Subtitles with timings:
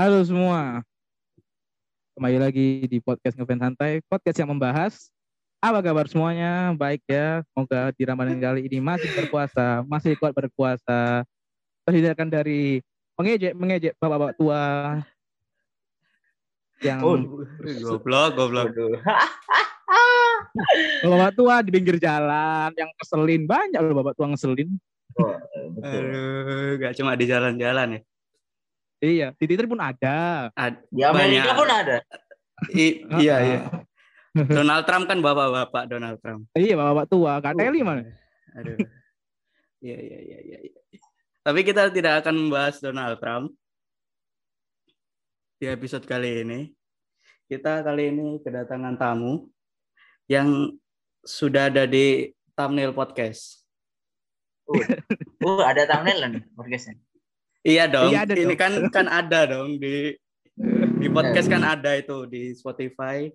[0.00, 0.80] Halo semua.
[2.16, 5.12] Kembali lagi di podcast Ngefans Santai, podcast yang membahas
[5.60, 6.72] apa kabar semuanya?
[6.72, 7.44] Baik ya.
[7.52, 11.20] Semoga di Ramadan kali ini masih berpuasa, masih kuat berpuasa.
[11.84, 12.80] Terhindarkan dari
[13.20, 14.62] mengejek mengejek bapak-bapak tua
[16.80, 18.72] yang Oh, Goblok, goblok.
[21.12, 24.80] bapak tua di pinggir jalan yang ngeselin banyak loh bapak tua ngeselin.
[25.20, 25.36] oh,
[25.76, 26.02] betul.
[26.08, 28.02] Aduh, gak cuma di jalan-jalan ya.
[29.00, 30.48] Iya, di Twitter pun ada.
[30.52, 31.56] Ad- Di Amerika banyak.
[31.56, 31.96] pun ada.
[32.76, 33.60] I- iya, iya.
[34.60, 36.44] Donald Trump kan bapak-bapak Donald Trump.
[36.52, 37.32] Iya, bapak-bapak tua.
[37.40, 38.04] Kak Teli mana?
[38.60, 38.76] Aduh.
[39.80, 40.58] Iya, iya, iya, iya.
[40.68, 41.00] iya.
[41.40, 43.56] Tapi kita tidak akan membahas Donald Trump
[45.56, 46.60] di episode kali ini.
[47.48, 49.48] Kita kali ini kedatangan tamu
[50.28, 50.76] yang
[51.24, 53.64] sudah ada di thumbnail podcast.
[55.42, 57.00] Oh, ada thumbnail nih podcastnya.
[57.60, 58.10] Iya dong.
[58.12, 58.60] Iya, ada ini dong.
[58.60, 60.16] kan kan ada dong di
[61.00, 63.28] di podcast kan ada itu di Spotify.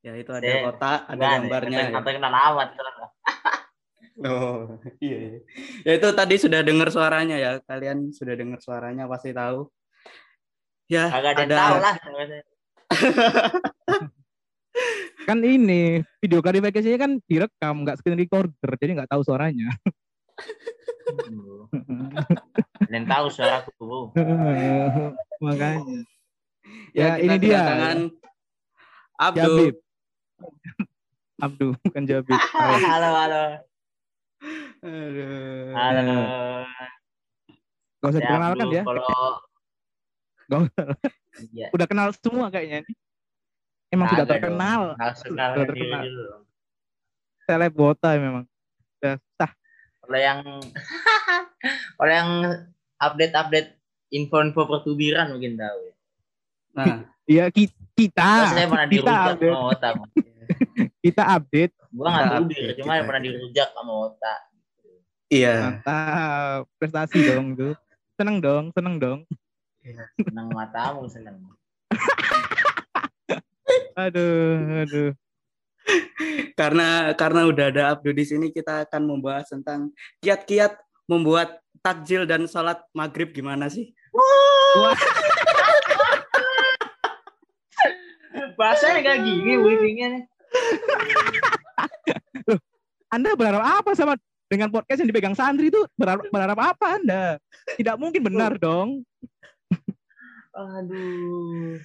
[0.00, 1.78] Ya itu ada Saya- kotak, ada Nggak gambarnya.
[1.78, 1.90] Ya.
[2.00, 2.68] kata kenal amat.
[4.16, 5.16] Oh, iya.
[5.20, 5.38] iya.
[5.84, 7.60] Ya itu tadi sudah dengar suaranya ya.
[7.68, 9.68] Kalian sudah dengar suaranya pasti tahu.
[10.88, 11.96] Ya, Kagak ada yang ada tahu lah.
[15.26, 19.74] Kan ini video klarifikasinya kan direkam, nggak screen recorder, jadi nggak tahu suaranya.
[22.86, 24.14] Dan tahu suaraku.
[25.44, 26.06] Makanya.
[26.96, 27.60] Ya, ya, ini dia.
[27.62, 27.98] kedatangan
[29.16, 29.42] Abdul.
[29.44, 29.74] Jabib.
[31.36, 32.40] Abdu, bukan Jabib.
[32.88, 33.44] Halo, halo.
[34.82, 35.72] Aduh.
[35.76, 36.18] Halo.
[37.96, 38.76] Gak usah Saya diperkenalkan Abdul.
[38.76, 38.82] ya.
[38.84, 39.02] Kalau
[40.46, 40.86] Gak usah.
[41.52, 41.66] Iya.
[41.76, 42.80] Udah kenal semua kayaknya.
[42.86, 42.96] nih.
[43.92, 44.82] Emang sudah terkenal.
[45.20, 46.02] Sudah terkenal.
[47.46, 48.44] Seleb bota memang.
[48.98, 49.52] Udah sah.
[50.06, 50.40] Kalau yang
[51.98, 52.30] kalau yang
[52.96, 53.68] update-update
[54.08, 55.94] info-info pertubiran mungkin tahu ya.
[56.72, 56.94] Nah,
[57.26, 58.22] Iya ki- kita.
[58.22, 59.50] Terus saya pernah kita dirujak update.
[59.50, 59.94] sama otak.
[61.02, 61.72] Kita update.
[61.90, 64.38] Gua nggak Kita tubir, cuma kita pernah dirujak sama otak.
[65.26, 65.54] iya.
[65.82, 66.60] Mantap.
[66.78, 67.72] Prestasi dong tuh.
[68.14, 69.20] Seneng dong, seneng dong.
[70.16, 71.36] Senang matamu senang.
[73.96, 75.10] Aduh, aduh.
[76.52, 79.88] Karena karena udah ada Abdul di sini kita akan membahas tentang
[80.20, 80.74] kiat-kiat
[81.06, 83.94] membuat takjil dan sholat maghrib gimana sih?
[88.58, 90.26] Bahasanya kayak gini nih.
[93.12, 94.16] Anda berharap apa sama
[94.46, 97.38] dengan podcast yang dipegang santri itu berharap, berharap apa Anda?
[97.76, 99.04] Tidak mungkin benar dong.
[100.56, 101.76] Aduh,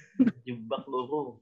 [0.48, 1.40] jebak loro.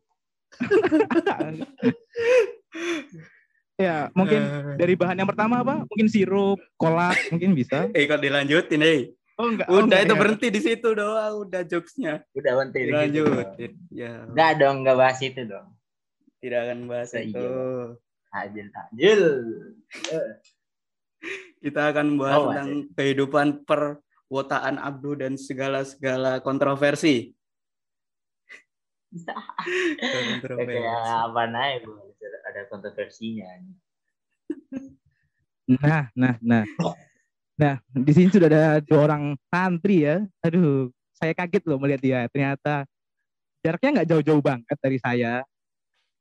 [3.81, 5.83] ya, mungkin Eh, dari bahan yang pertama apa?
[5.83, 7.89] Mungkin sirup, kolak, mungkin bisa.
[7.97, 9.01] eh kok dilanjutin eh.
[9.35, 9.67] Oh enggak.
[9.67, 10.21] oh, Udah enggak itu ya.
[10.21, 12.15] berhenti di situ doang, udah jokesnya.
[12.31, 12.93] Udah berhenti di situ.
[12.93, 13.73] Dilanjutin.
[13.89, 15.67] Ya, Enggak dong, enggak bahas itu dong.
[16.39, 17.23] tidak akan bahas Iya.
[17.23, 17.49] itu.
[18.31, 19.23] Tajil, tajil.
[21.61, 27.33] Kita akan bahas Oh, tentang kehidupan perwotaan Abdu dan segala-segala kontroversi.
[29.99, 30.79] kontroversi.
[30.79, 32.10] Kayak apa naik, Bu?
[32.61, 33.49] Ada kontroversinya.
[35.65, 36.65] Nah, nah, nah.
[37.57, 40.21] Nah, di sini sudah ada dua orang santri ya.
[40.45, 42.21] Aduh, saya kaget loh melihat dia.
[42.29, 42.85] Ternyata
[43.65, 45.45] jaraknya nggak jauh-jauh banget dari saya.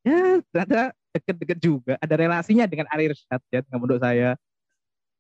[0.08, 1.94] Ya, ternyata deket-deket juga.
[2.00, 4.40] Ada relasinya dengan Arir Syad ya, dengan menurut saya.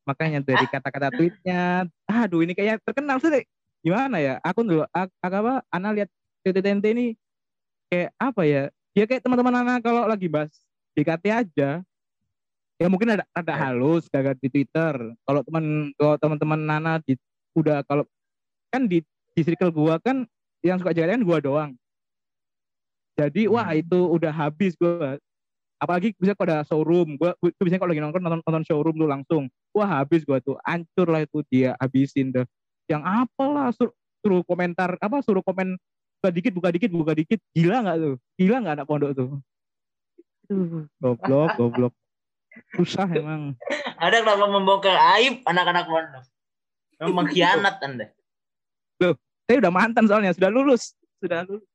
[0.07, 3.43] Makanya dari kata-kata tweetnya, aduh ini kayaknya terkenal sih.
[3.83, 4.39] Gimana ya?
[4.43, 5.63] Aku dulu, aku, apa?
[5.71, 6.09] Ana lihat
[6.43, 7.05] TTNT ini
[7.91, 8.63] kayak apa ya?
[8.97, 10.51] Ya kayak teman-teman Ana kalau lagi bahas
[10.99, 11.69] DKT aja,
[12.75, 13.71] ya mungkin ada ada Ya.
[13.71, 14.93] halus gagal di Twitter.
[15.23, 17.15] Kalau teman kalau teman-teman Nana di,
[17.55, 18.03] udah kalau
[18.67, 18.99] kan di
[19.31, 20.27] di circle gua kan
[20.59, 21.71] yang suka jalan gua doang.
[23.15, 23.79] Jadi wah Hmm.
[23.79, 25.15] itu udah habis gua.
[25.79, 29.07] Apalagi bisa kalau ada showroom, gua, gua biasanya kalau lagi nonton nonton, nonton showroom tuh
[29.07, 32.43] langsung, wah habis gua tuh, hancur lah itu dia habisin deh.
[32.91, 35.79] Yang apalah suruh, suruh komentar apa suruh komen
[36.19, 39.39] buka dikit buka dikit buka dikit gila nggak tuh gila nggak anak pondok tuh
[40.99, 41.93] goblok goblok.
[42.75, 43.55] Susah emang.
[44.01, 46.25] Ada kenapa membongkar aib anak-anak pondok?
[46.99, 48.07] Memang mengkhianat Anda.
[49.49, 50.93] saya udah mantan soalnya sudah lulus
[51.23, 51.65] sudah lulus.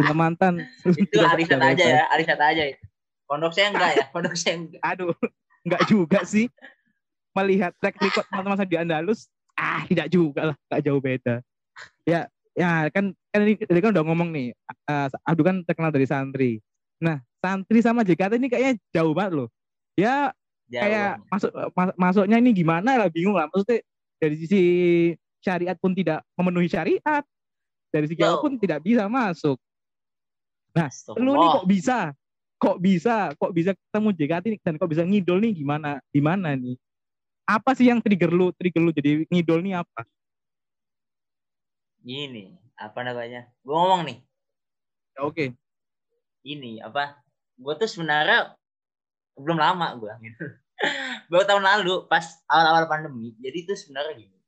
[0.00, 0.64] Sudah mantan.
[1.02, 2.84] Itu arisan aja ya, arisan aja itu.
[3.28, 4.82] Pondok saya enggak ya, pondok saya enggak.
[4.82, 5.14] aduh
[5.62, 6.50] nggak juga sih.
[7.32, 11.40] Melihat track record teman-teman saya di Andalus ah tidak juga lah nggak jauh beda.
[12.04, 14.52] Ya ya kan kan ini tadi kan udah ngomong nih
[14.90, 16.52] uh, Abdu kan terkenal dari santri.
[17.00, 19.48] Nah santri sama JKT ini kayaknya jauh banget loh
[19.98, 20.30] ya
[20.70, 20.82] Jauh.
[20.86, 23.82] kayak masuk mas- masuknya ini gimana lah bingung lah maksudnya
[24.22, 24.62] dari sisi
[25.42, 27.26] syariat pun tidak memenuhi syariat
[27.90, 28.38] dari segi Wow.
[28.38, 29.58] apa pun tidak bisa masuk.
[31.20, 31.98] Lu nih kok bisa?
[32.56, 33.16] Kok bisa?
[33.36, 36.00] Kok bisa ketemu JKT dan kok bisa ngidol nih gimana?
[36.08, 36.78] Gimana nih?
[37.44, 38.48] Apa sih yang trigger lu?
[38.56, 40.08] Trigger lu jadi ngidol nih apa?
[42.02, 43.46] Gini, apa namanya?
[43.62, 44.18] Gue ngomong nih,
[45.12, 45.52] Ya, Oke.
[46.42, 47.21] ini apa?
[47.62, 48.58] Gue tuh sebenarnya
[49.38, 50.44] belum lama gue gitu.
[51.30, 53.38] Baru tahun lalu pas awal-awal pandemi.
[53.38, 54.38] Jadi tuh sebenarnya gini.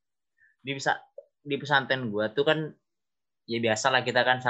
[0.61, 0.99] Di bisa
[1.45, 2.59] di pesantren gue tuh kan
[3.45, 4.43] ya biasa lah kita kan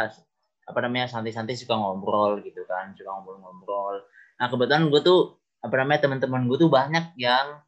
[0.64, 4.00] apa namanya santai-santai suka ngobrol gitu kan, suka ngobrol-ngobrol.
[4.40, 7.60] Nah kebetulan gue tuh apa namanya teman-teman gue tuh banyak yang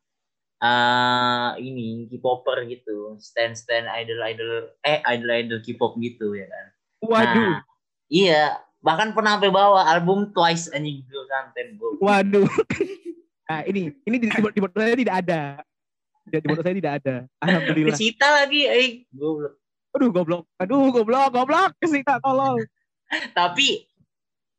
[0.57, 6.67] eh ini K-popper gitu, stand-stand idol-idol eh idol-idol K-pop gitu ya kan.
[7.05, 7.37] Waduh.
[7.37, 7.61] Nah,
[8.09, 8.57] iya,
[8.87, 11.91] bahkan pernah sampai bawa album Twice anjing gue santen gue.
[11.99, 12.47] Waduh.
[13.47, 15.63] Nah, ini ini di, di, saya tidak ada.
[16.27, 17.31] Di, botol saya tidak ada.
[17.39, 17.95] Alhamdulillah.
[17.95, 19.55] Disita lagi, eh gue
[19.95, 20.51] Aduh goblok.
[20.59, 21.71] Aduh goblok, goblok.
[21.79, 22.59] Kesita tolong.
[23.39, 23.87] Tapi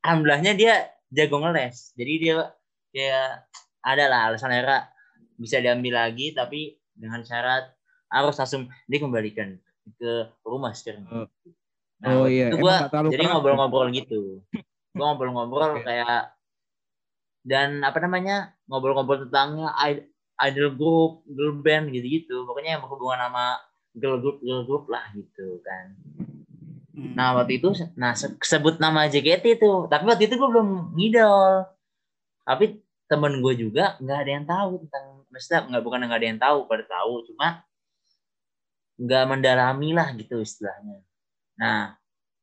[0.08, 1.92] alhamdulillahnya dia jago ngeles.
[2.00, 2.48] Jadi dia
[2.96, 3.44] dia
[3.84, 4.88] ada lah alasan era
[5.36, 7.70] bisa diambil lagi tapi dengan syarat
[8.10, 9.60] harus langsung dikembalikan
[10.00, 11.06] ke rumah sekarang.
[11.98, 12.06] Oh.
[12.06, 12.78] Nah, Oh iya, itu gua
[13.10, 14.46] jadi ngobrol-ngobrol gitu.
[14.94, 16.36] Gua ngobrol-ngobrol kayak
[17.48, 20.06] dan apa namanya ngobrol-ngobrol tentang id-
[20.46, 22.46] idol group, girl band gitu-gitu.
[22.46, 23.46] Pokoknya yang berhubungan sama
[23.98, 25.96] girl group, girl group lah gitu kan.
[26.94, 27.14] Hmm.
[27.18, 29.72] Nah waktu itu, nah se- sebut nama JKT itu.
[29.90, 31.66] Tapi waktu itu gue belum ngidol.
[32.46, 32.66] Tapi
[33.08, 36.58] temen gue juga nggak ada yang tahu tentang, maksudnya nggak bukan nggak ada yang tahu,
[36.68, 37.48] pada tahu, cuma
[38.98, 41.07] nggak mendalami lah gitu istilahnya.
[41.58, 41.98] Nah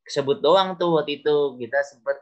[0.05, 2.17] sebut doang tuh waktu itu kita sempet,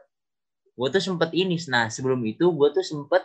[0.73, 1.59] gue tuh sempet ini.
[1.69, 3.23] Nah sebelum itu gue tuh sempet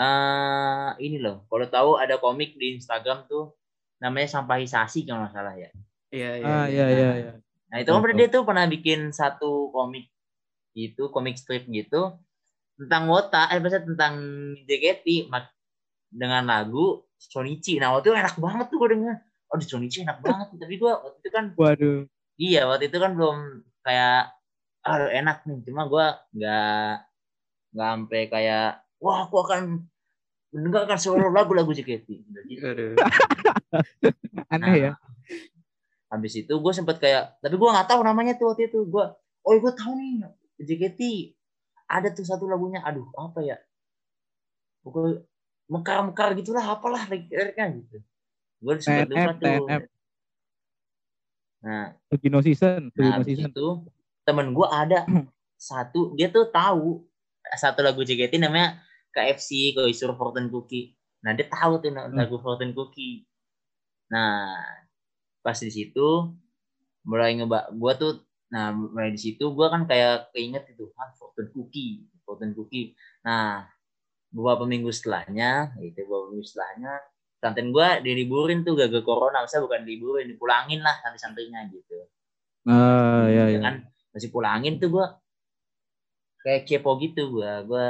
[0.00, 1.44] eh ini loh.
[1.46, 3.52] Kalau tahu ada komik di Instagram tuh
[4.00, 5.70] namanya sampahisasi kalau nggak salah ya.
[6.10, 6.46] Iya, iya.
[6.48, 7.32] Ah iya iya iya.
[7.70, 8.18] Nah itu kan Betul.
[8.18, 10.10] dia tuh pernah bikin satu komik
[10.74, 12.18] gitu, komik strip gitu
[12.80, 14.14] tentang Wota, eh maksudnya tentang
[14.64, 15.52] JKT mak-
[16.10, 17.76] dengan lagu Sonichi.
[17.76, 19.16] Nah waktu itu enak banget tuh gue denger.
[19.52, 20.48] Oh di Sonichi enak banget.
[20.56, 22.08] Tapi gue waktu itu kan, Waduh.
[22.40, 23.36] Iya waktu itu kan belum
[23.84, 24.32] kayak,
[24.88, 25.60] ah enak nih.
[25.68, 26.06] Cuma gue
[26.40, 26.90] nggak
[27.76, 29.84] nggak sampai kayak, wah aku akan
[30.50, 32.08] mendengarkan seluruh lagu-lagu JKT.
[32.08, 32.64] Gitu.
[32.64, 32.96] Aduh.
[34.54, 34.92] Aneh ya.
[36.10, 39.04] habis itu gue sempet kayak tapi gue nggak tahu namanya tuh waktu itu gue
[39.46, 40.26] oh gue tahu nih
[40.58, 41.00] JKT
[41.86, 43.56] ada tuh satu lagunya aduh apa ya
[44.82, 45.22] pokoknya
[45.70, 48.02] mekar-mekar gitulah apalah liriknya gitu
[48.60, 49.86] gue sempet TNF, lupa tuh.
[51.60, 51.92] Nah.
[52.08, 53.50] Sugino season, nah Sugino habis season.
[53.50, 53.66] itu
[54.22, 55.00] temen gue ada.
[55.60, 57.04] Satu dia tuh tahu
[57.52, 58.80] satu lagu JKT namanya
[59.12, 60.96] KFC Koisur Fortune Cookie.
[61.20, 62.16] Nah dia tahu tuh Hmm.
[62.16, 63.28] lagu Fortune Cookie.
[64.08, 64.56] Nah
[65.44, 66.32] pas di situ
[67.04, 71.52] mulai ngeba gua tuh nah mulai di situ gua kan kayak keinget itu ah Fortune
[71.52, 72.96] Cookie Fortune Cookie.
[73.20, 73.68] Nah
[74.32, 76.92] beberapa minggu setelahnya itu beberapa minggu setelahnya
[77.40, 82.04] santen gua diliburin tuh gagal corona masa bukan diliburin dipulangin lah santai-santainya gitu
[82.68, 83.60] Ah iya ya iya.
[83.64, 83.74] kan
[84.12, 85.16] masih pulangin tuh gua
[86.44, 87.86] kayak kepo gitu gua gua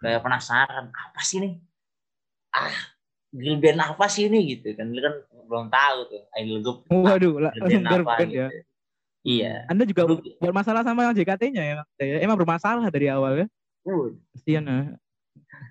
[0.00, 1.52] kayak penasaran apa sih nih
[2.56, 2.72] ah
[3.34, 5.14] girl band apa sih ini gitu kan lu kan
[5.44, 8.48] belum tahu tuh idol group Waduh, lah, girl langsung band apa girlband gitu ya.
[9.24, 11.74] iya Anda juga Lu- buat masalah sama JKT-nya ya?
[12.00, 13.46] Ya, Emang bermasalah dari awal ya.
[13.84, 14.08] uh
[14.48, 14.60] ya.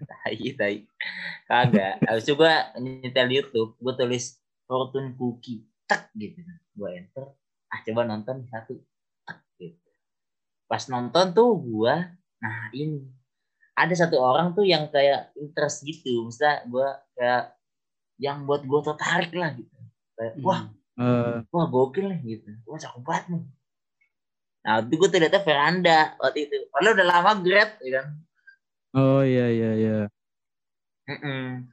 [0.02, 0.78] Tai tai.
[1.46, 2.02] Kagak.
[2.06, 3.78] Habis itu gua nyetel YouTube.
[3.78, 5.66] Gua tulis fortune cookie.
[5.86, 6.40] Tak gitu.
[6.74, 7.34] Gua enter.
[7.70, 8.80] Ah coba nonton satu.
[9.28, 9.90] Tak gitu.
[10.66, 12.10] Pas nonton tuh gua
[12.44, 13.04] nah ini.
[13.74, 16.30] Ada satu orang tuh yang kayak interest gitu.
[16.30, 17.44] Misalnya gua kayak
[18.22, 19.78] yang buat gua tertarik lah gitu.
[20.14, 20.46] Kayak Hmm.
[20.46, 20.62] wah
[20.94, 22.54] Eh, wah gokil nih gitu.
[22.70, 23.44] Wah cakep banget nih.
[24.64, 26.58] Nah waktu itu gue ternyata veranda waktu itu.
[26.70, 28.08] Padahal udah lama grad ya kan
[28.94, 29.98] oh iya iya iya.
[31.10, 31.68] Mm-mm.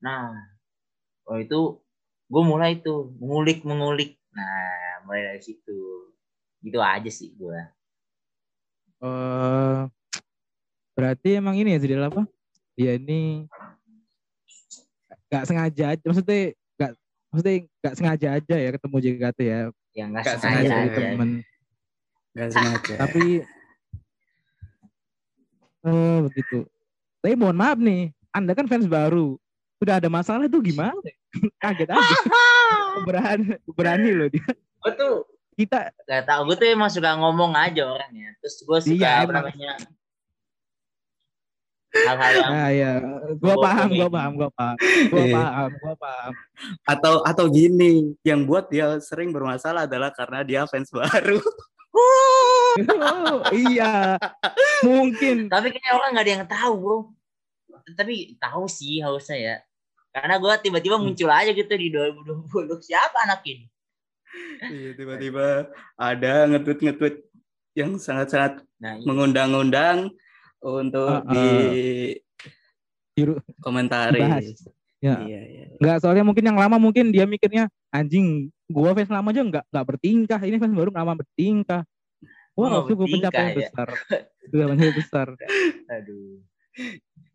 [0.00, 0.32] Nah,
[1.28, 1.84] oh itu
[2.30, 4.16] gue mulai tuh mengulik mengulik.
[4.32, 6.08] Nah, mulai dari situ.
[6.60, 7.60] Gitu aja sih gue.
[9.00, 9.80] Eh
[10.92, 12.28] berarti emang ini ya jadi apa?
[12.76, 13.48] Dia ini
[15.30, 16.92] nggak sengaja aja, maksudnya nggak
[17.30, 19.60] maksudnya nggak sengaja aja ya ketemu JKT ya,
[19.94, 20.92] Yang nggak sengaja sengaja aja.
[20.98, 21.28] temen.
[22.30, 22.94] Gak sengaja.
[22.94, 23.24] Tapi
[25.86, 26.64] oh begitu.
[27.20, 29.36] Tapi mohon maaf nih, Anda kan fans baru,
[29.80, 30.96] udah ada masalah tuh gimana?
[31.62, 32.16] Kaget aja.
[33.06, 34.44] berani, berani loh dia.
[34.80, 35.14] Gue tuh
[35.60, 36.48] Kita gak tau.
[36.48, 38.32] Gue tuh emang suka ngomong aja orangnya.
[38.40, 39.76] Terus gue suka Iya, namanya.
[41.90, 42.92] hal-hal yang Nah, ya,
[43.34, 44.76] gua paham, gua paham, gua paham,
[45.10, 45.34] gua Iya.
[45.36, 46.32] paham, gua paham.
[46.86, 51.42] Atau atau gini, yang buat dia sering bermasalah adalah karena dia fans baru.
[52.78, 54.14] Oh, iya,
[54.80, 55.48] mungkin.
[55.48, 56.98] tapi kayaknya orang nggak ada yang tahu bro
[57.90, 59.56] tapi tahu sih harusnya ya
[60.10, 61.10] karena gue tiba-tiba Hmm.
[61.10, 62.46] muncul aja gitu di 2020
[62.80, 63.66] siapa anak ini
[64.62, 67.16] Iya, tiba-tiba ada nge-tweet-nge-tweet
[67.74, 69.02] yang sangat-sangat nah iya.
[69.02, 70.14] mengundang-undang
[70.60, 71.26] untuk Uh-uh.
[71.26, 71.46] di
[73.10, 74.22] Diru- komentari.
[74.22, 74.46] Dibahas.
[75.02, 75.18] Ya.
[75.18, 75.64] Iya, iya.
[75.76, 79.86] Nggak, soalnya mungkin yang lama mungkin dia mikirnya anjing, gua fans lama aja nggak nggak
[79.88, 81.82] bertingkah, ini fans baru lama bertingkah.
[82.60, 83.56] Oh, Wah, sungguh pencapaian ya.
[83.64, 83.88] besar.
[84.44, 85.26] Sudah pencapaian besar.
[85.96, 86.36] aduh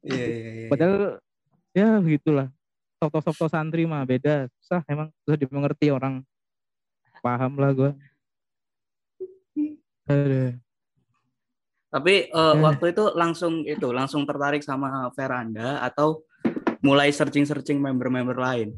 [0.05, 0.67] Iya, iya, iya.
[0.69, 1.01] Padahal
[1.73, 2.47] ya begitulah.
[2.95, 4.45] Softo-softo santri mah beda.
[4.61, 6.21] Susah emang susah dimengerti orang.
[7.19, 7.91] Paham lah gua.
[10.05, 10.53] Aduh.
[11.89, 12.53] Tapi eh, Eh.
[12.59, 16.21] waktu itu langsung itu langsung tertarik sama Veranda atau
[16.79, 18.77] mulai searching-searching member-member lain.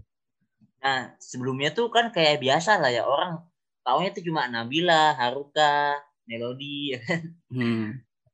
[0.77, 3.42] nah sebelumnya tuh kan kayak biasa lah ya orang
[3.82, 7.22] taunya tuh cuma Nabila Haruka Melody ya kan.
[7.50, 7.86] Hmm.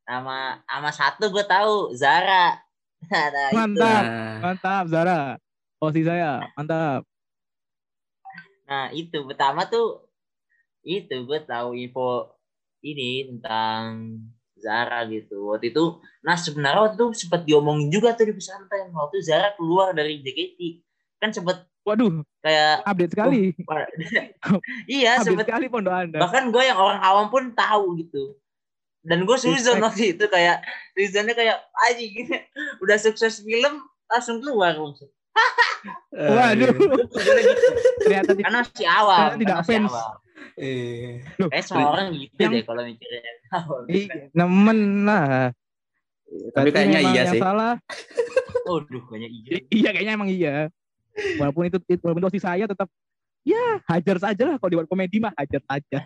[0.03, 2.59] nama sama satu gue tahu Zara
[3.11, 3.55] nah, itu.
[3.55, 4.03] Mantap.
[4.03, 5.21] Nah, Mantap Zara.
[5.79, 7.03] Posisi saya, mantap.
[8.63, 10.07] Nah itu pertama tuh
[10.83, 12.39] itu gue tahu info
[12.83, 14.19] ini tentang
[14.55, 15.51] Zara gitu.
[15.51, 19.91] Waktu itu, nah sebenarnya waktu itu sempat diomongin juga tuh di pesantren waktu Zara keluar
[19.91, 20.59] dari JKT
[21.23, 23.41] kan sempat Waduh, kayak update sekali.
[24.87, 26.19] iya update sempat sekali pondok Anda.
[26.19, 28.35] bahkan gue yang orang awam pun tahu gitu.
[29.03, 30.63] Dan gue suzon waktu itu kayak
[30.95, 32.39] suzonnya kayak aja gini
[32.79, 35.11] udah sukses film langsung keluar langsung.
[36.15, 36.95] eh, Waduh, gitu.
[37.99, 38.31] ternyata.
[38.31, 38.61] Karena
[38.93, 39.19] awam.
[39.27, 39.91] Karena tidak fans.
[39.91, 40.15] awam.
[40.55, 41.11] iya.
[41.35, 43.21] Loh, Kayak semua orang gitu Yang- deh kalau mikirnya.
[43.91, 45.51] Iya, nemen lah.
[46.55, 47.41] Tapi kayaknya iya yang sih.
[47.43, 47.75] salah.
[48.65, 49.51] Waduh, banyak hijau.
[49.51, 50.71] I- iya, kayaknya emang iya.
[51.13, 52.89] Walaupun itu, itu walaupun itu saya tetap
[53.43, 55.97] ya hajar saja lah kalau dibuat komedi mah hajar saja.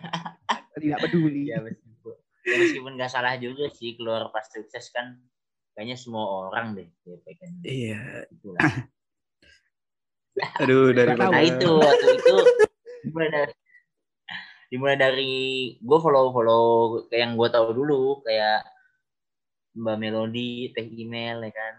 [0.78, 1.50] tidak peduli.
[1.50, 2.14] Ya meskipun,
[2.46, 5.18] ya meskipun nggak salah juga sih keluar pas sukses kan
[5.74, 6.88] kayaknya semua orang deh.
[7.02, 8.02] Ya, pengen Iya.
[8.30, 8.62] itulah.
[10.62, 11.32] Aduh, dari Nggak tahu.
[11.34, 12.36] Nah itu waktu itu
[13.02, 13.54] dimulai dari
[14.68, 15.34] dimulai dari
[15.80, 16.66] gue follow follow
[17.08, 18.62] kayak yang gue tahu dulu kayak
[19.78, 21.74] Mbak Melody, Teh Email ya kan.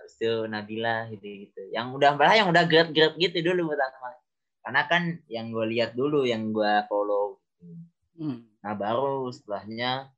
[0.00, 1.62] Habis itu Nabila gitu gitu.
[1.76, 4.16] Yang udah malah yang udah grab-grab gitu dulu pertama.
[4.64, 7.36] Karena kan yang gue lihat dulu yang gue follow.
[8.16, 8.48] Hmm.
[8.64, 10.08] Nah baru setelahnya,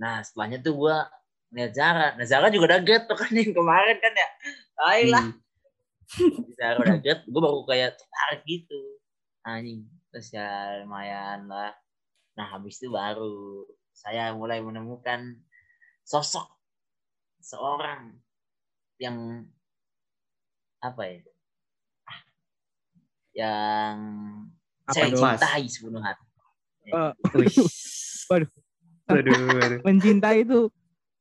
[0.00, 0.96] nah setelahnya tuh gue
[1.52, 2.16] lihat Zara.
[2.16, 4.28] Nah Zara juga udah grab tuh kan yang kemarin kan ya.
[4.88, 5.26] Ayolah
[6.08, 6.40] Hmm.
[6.56, 8.80] Zara udah get, gue baru kayak tertarik gitu.
[9.44, 9.84] Anjing.
[10.08, 11.76] Terus ya lumayan lah.
[12.32, 15.36] Nah habis itu baru saya mulai menemukan
[16.08, 16.48] sosok
[17.44, 18.16] seorang
[18.98, 19.46] yang
[20.78, 21.18] apa ya?
[22.06, 22.20] Ah,
[23.34, 23.96] Yang
[24.88, 25.22] Apa saya dong?
[25.22, 26.26] cintai sepenuh hati.
[27.38, 27.52] Wih.
[28.28, 28.50] Waduh.
[29.08, 29.80] Waduh, waduh.
[29.88, 30.68] mencintai itu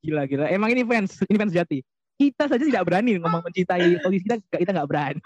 [0.04, 0.52] gila-gila.
[0.52, 1.80] Emang ini fans, ini fans sejati.
[2.20, 5.22] Kita saja tidak berani ngomong mencintai posisi kita kita nggak berani.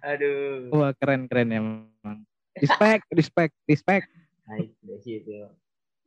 [0.00, 0.72] Aduh.
[0.72, 2.24] Wah keren keren emang.
[2.56, 4.06] Respect, respect, respect,
[4.48, 5.44] Nah itu.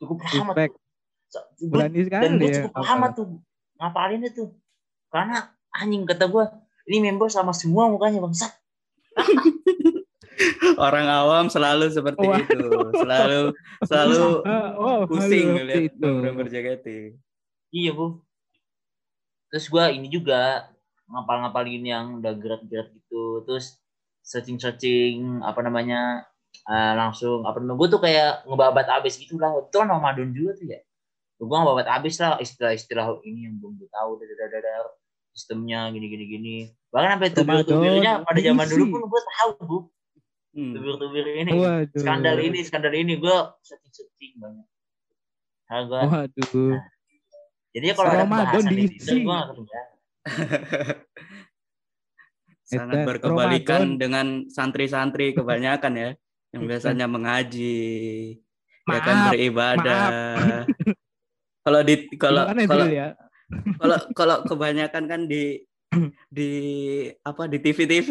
[0.01, 0.73] Cukup lama respect.
[0.73, 1.67] tuh.
[1.69, 2.61] Berani dan sekali gue ya.
[2.65, 3.27] cukup lama tuh
[3.81, 4.53] ngapalin itu
[5.09, 6.45] karena anjing kata gue
[6.85, 8.53] ini member sama semua mukanya bangsat
[10.81, 12.39] Orang awam selalu seperti Wah.
[12.41, 12.65] itu.
[12.97, 13.39] Selalu
[13.85, 16.09] selalu Ah, oh, pusing ngeliat itu.
[16.09, 16.87] member JKT.
[17.71, 18.19] iya bu
[19.47, 20.67] terus gue ini juga
[21.07, 23.79] ngapal-ngapalin yang udah gerak-gerak gitu terus
[24.23, 26.23] searching-searching apa namanya
[26.67, 30.51] eh, langsung apa namanya gue tuh kayak ngebabat abis gitu lah itu kan Ramadan juga
[30.55, 30.79] tuh ya
[31.41, 34.93] gue ngebabat abis lah istilah-istilah ini yang belum gue tahu dadadadadar
[35.29, 36.55] sistemnya gini gini gini
[36.87, 39.77] bahkan sampai Ramadan tubir-tubirnya pada zaman dulu pun gue tahu bu
[40.51, 40.75] Hmm.
[40.75, 41.95] tubir-tubir ini Waduh.
[41.95, 44.67] skandal ini skandal ini gue searching-searching banyak
[45.65, 46.75] Nah, gua- Waduh.
[47.71, 48.91] jadi kalau ada pembahasan di.
[48.91, 49.87] Twitter gue gak kedengeran
[52.61, 53.99] Sangat Edan, berkebalikan Ramadan.
[53.99, 56.09] dengan santri-santri kebanyakan ya
[56.51, 58.43] yang biasanya mengaji,
[58.85, 60.03] ya kan Maaf, beribadah.
[61.61, 63.13] Kalau di kalau kalau ya?
[63.77, 65.61] kalau kalau kebanyakan kan di
[66.27, 66.49] di
[67.21, 68.09] apa di TV-TV,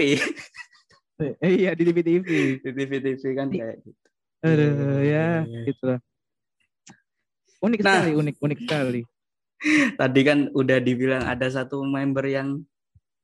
[1.21, 2.29] Eh, iya di TV TV.
[2.61, 4.07] di TV-TV kan kayak gitu.
[4.41, 5.61] Aduh ya, Iya.
[5.67, 6.01] gitu lah.
[7.61, 7.93] Unik Nah.
[8.01, 9.01] sekali, unik unik sekali.
[9.93, 12.65] Tadi kan udah dibilang ada satu member yang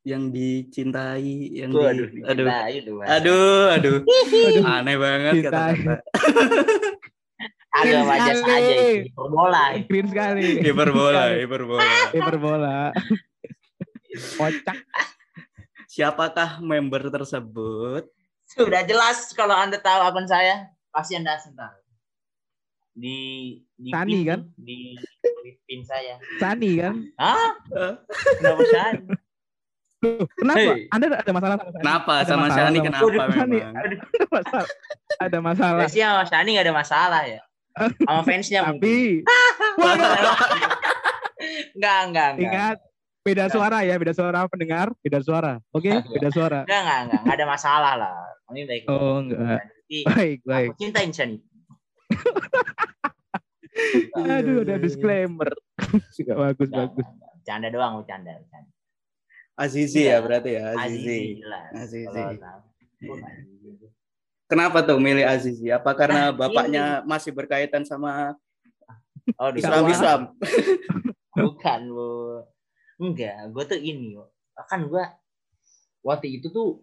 [0.04, 3.08] yang dicintai, yang di, aduh, aduh, dicintai Mas.
[3.10, 5.94] aduh, aduh, Aduh, aneh banget kata-kata.
[7.76, 8.40] Agak sekali.
[8.40, 9.12] saja itu.
[9.12, 9.64] Hiperbola.
[9.84, 10.42] Green sekali.
[10.64, 11.84] Hiperbola, hiperbola.
[12.10, 12.78] Hiperbola.
[14.36, 14.78] Kocak.
[15.86, 18.04] Siapakah member tersebut?
[18.46, 21.76] Sudah jelas kalau Anda tahu akun saya, pasti Anda langsung tahu.
[22.96, 23.18] Di
[23.76, 24.40] di Tani, pin kan?
[24.56, 24.78] Di,
[25.44, 26.16] di pin saya.
[26.40, 26.94] Sani kan?
[27.20, 27.60] Hah?
[28.40, 29.04] Kenapa Shani?
[30.04, 30.60] Loh, kenapa?
[30.60, 30.88] Hey.
[30.92, 31.80] Anda ada masalah sama Sani?
[31.80, 33.04] Kenapa Ada sama masalah Shani sama- kenapa
[33.36, 33.74] memang?
[33.76, 33.96] Ada
[34.32, 34.68] masalah.
[35.16, 35.80] Ada masalah.
[35.84, 37.40] Ya sih sama Shani nggak ada masalah ya.
[37.76, 38.60] Sama fansnya.
[38.64, 39.20] Tapi
[41.76, 42.40] Enggak, enggak, enggak.
[42.40, 42.78] ingat
[43.20, 45.60] beda suara ya, beda suara pendengar, beda suara.
[45.70, 46.60] Oke, beda suara.
[46.64, 48.16] Enggak, enggak, enggak, enggak ada masalah lah.
[48.46, 48.82] Kami baik.
[48.86, 49.60] Oh, enggak.
[49.86, 50.68] Jadi, Baik, baik.
[50.68, 51.38] aku cintain Shani.
[54.16, 55.50] Aduh, ada disclaimer.
[56.10, 57.06] Juga bagus, Enggak, bagus.
[57.06, 57.34] enggak, enggak.
[57.36, 58.32] Bercanda doang, bercanda.
[58.34, 58.70] bercanda.
[59.56, 60.10] Azizi Iya.
[60.10, 60.84] ya berarti ya, Azizi.
[60.84, 61.18] Azizi.
[61.38, 61.70] jelas.
[61.72, 62.08] Azizi.
[62.10, 62.60] Kalau.
[63.06, 63.86] Oh, Azizi.
[64.46, 65.66] Kenapa tuh milih Azizi?
[65.74, 68.38] Apa karena Nah, bapaknya masih berkaitan sama
[69.42, 69.90] Oh, Islam.
[69.90, 70.20] Islam?
[71.34, 72.06] Bukan, Bu.
[73.02, 74.14] Enggak, gue tuh ini.
[74.70, 75.02] Kan gue
[76.06, 76.80] waktu itu tuh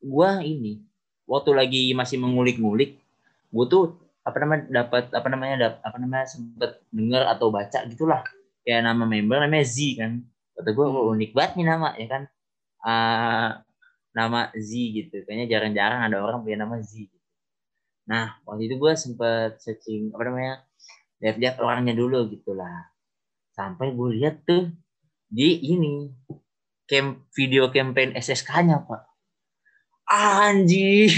[0.00, 0.86] gue ini
[1.26, 3.02] waktu lagi masih mengulik-ngulik,
[3.50, 8.22] gue tuh apa namanya dapat apa namanya dap, apa namanya sempet dengar atau baca gitulah
[8.62, 10.22] kayak nama member namanya Z kan.
[10.54, 12.22] Kata gue unik banget nih nama ya kan.
[12.80, 13.50] Ah,
[14.10, 15.22] nama Z gitu.
[15.24, 17.06] Kayaknya jarang-jarang ada orang punya nama Z.
[17.06, 17.18] Gitu.
[18.10, 20.54] Nah waktu itu gue sempet searching apa namanya
[21.20, 22.88] lihat-lihat orangnya dulu gitulah
[23.52, 24.72] sampai gue lihat tuh
[25.28, 26.08] di ini
[26.88, 29.04] camp video campaign SSK-nya pak
[30.10, 31.12] anjir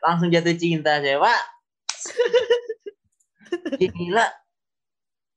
[0.00, 1.42] langsung jatuh cinta saya pak
[3.76, 4.26] gila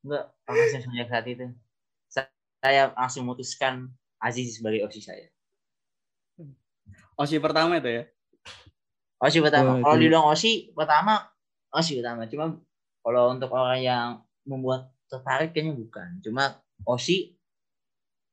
[0.06, 1.46] enggak langsung saat itu
[2.64, 5.28] saya langsung memutuskan Aziz sebagai osi saya
[7.18, 8.04] Osi pertama itu ya.
[9.18, 11.26] osi pertama Wah, kalau dibilang osi pertama
[11.74, 12.54] osi pertama cuma
[13.02, 14.08] kalau untuk orang yang
[14.46, 17.34] membuat tertarik kayaknya bukan cuma osi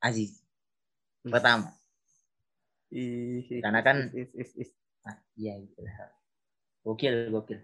[0.05, 0.45] Aziz
[1.25, 1.73] pertama
[2.95, 4.07] Ih, Karena kan-.
[5.03, 6.15] Ah, iya gitu lah.
[6.87, 7.59] Gokil, gokil.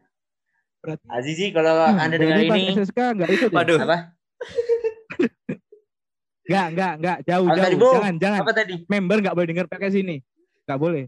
[0.83, 3.57] Berarti Azizi kalau Hmm, Anda dengar ini SSK enggak ikut ya?
[3.63, 3.79] Waduh.
[3.85, 3.99] apa?
[6.51, 7.19] Enggak, enggak, enggak.
[7.23, 7.63] Jauh, Apa jauh.
[7.63, 7.77] tadi?
[7.79, 8.41] Jangan, jangan.
[8.43, 8.75] Apa tadi?
[8.91, 10.17] Member enggak boleh dengar podcast ini.
[10.67, 11.05] Enggak boleh.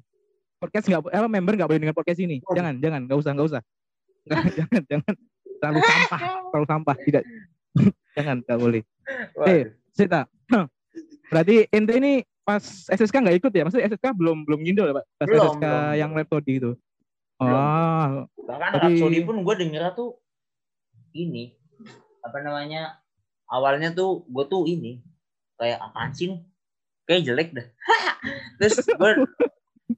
[0.57, 2.37] Podcast enggak apa member enggak boleh dengar podcast ini.
[2.39, 2.55] Waduh.
[2.55, 3.61] Jangan, jangan, enggak usah, enggak usah.
[4.23, 5.15] Enggak, jangan, jangan.
[5.59, 6.97] Terlalu sampah, terlalu sampah.
[7.03, 7.25] Tidak.
[8.17, 8.83] jangan, enggak boleh.
[9.45, 10.23] Eh, Sita.
[11.35, 13.63] Berarti ente ini pas SSK nggak ikut ya?
[13.67, 15.05] Maksudnya SSK belum belum ngindol ya, Pak?
[15.17, 15.99] Pas Belum, SSK belum.
[15.99, 16.71] yang Rhapsody itu.
[17.43, 18.07] Oh,
[18.47, 20.15] Bahkan Jadi- Rhapsody pun gue dengernya tuh
[21.13, 21.59] ini
[22.23, 23.03] apa namanya
[23.47, 25.03] awalnya tuh gue tuh ini
[25.63, 26.41] kayak apaan sih nih?
[27.07, 27.67] kayak jelek dah
[28.59, 29.11] terus gue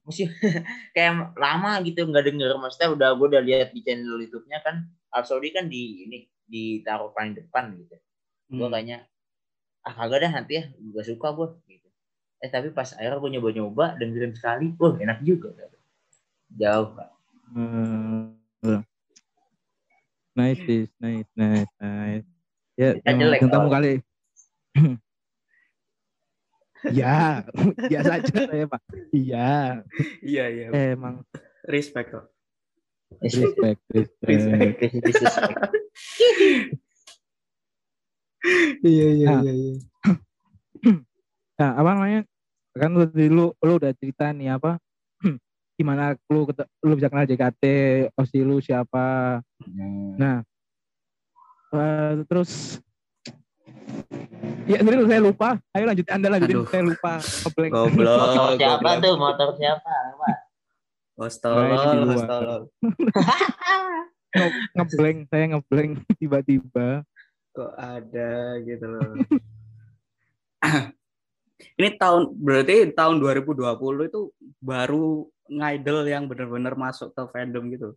[0.05, 0.25] mesti
[0.97, 5.49] kayak lama gitu nggak denger maksudnya udah gue udah lihat di channel YouTube-nya kan Rhapsody
[5.55, 7.97] kan di ini ditaruh paling depan gitu
[8.53, 8.73] gue hmm.
[8.73, 8.99] kayaknya
[9.85, 11.89] ah kagak dah nanti ya gue suka gue gitu
[12.41, 15.53] eh tapi pas akhirnya gue nyoba-nyoba dengerin sekali wah enak juga
[16.55, 17.09] jauh Pak.
[17.55, 18.35] Hmm.
[20.35, 20.91] Nice, sis.
[20.99, 22.27] nice, nice, nice.
[22.75, 23.93] Ya, Kita emang jelek, kali.
[26.91, 27.45] ya,
[27.91, 28.81] biasa aja saya Pak.
[29.11, 29.81] Iya,
[30.21, 30.67] Iya, iya.
[30.93, 31.25] emang
[31.65, 32.25] Respect kok.
[33.23, 34.27] respect, respect.
[34.27, 34.79] Respect.
[35.07, 35.59] Respect.
[38.85, 39.41] Iya, iya, Nah.
[39.41, 39.75] iya, iya.
[41.55, 42.21] Nah, apa namanya?
[42.75, 44.77] Kan lu lu, lu udah cerita nih apa?
[45.79, 46.45] Gimana lu
[46.85, 47.63] lu bisa kenal JKT,
[48.19, 49.39] osi lu siapa?
[50.19, 50.43] Nah,
[51.73, 52.83] eh, terus
[54.65, 55.49] ya sendiri saya lupa.
[55.73, 56.57] Ayo lanjut Anda lanjutin.
[56.57, 56.67] Aduh.
[56.69, 57.13] Saya lupa.
[57.21, 57.73] Ngeblank.
[57.73, 58.19] Goblok.
[58.19, 59.03] motor siapa goblok.
[59.05, 60.37] tuh motor siapa Pak?
[61.15, 62.11] Host Baik, di tolol, luar.
[62.11, 62.63] host tolol.
[64.35, 66.89] Nge- ngeblank, saya ngeblank tiba-tiba.
[67.55, 69.15] Kok ada gitu loh.
[71.79, 73.63] Ini tahun berarti tahun 2020
[74.11, 74.21] itu
[74.59, 77.95] baru ngidol yang benar-benar masuk ke fandom gitu.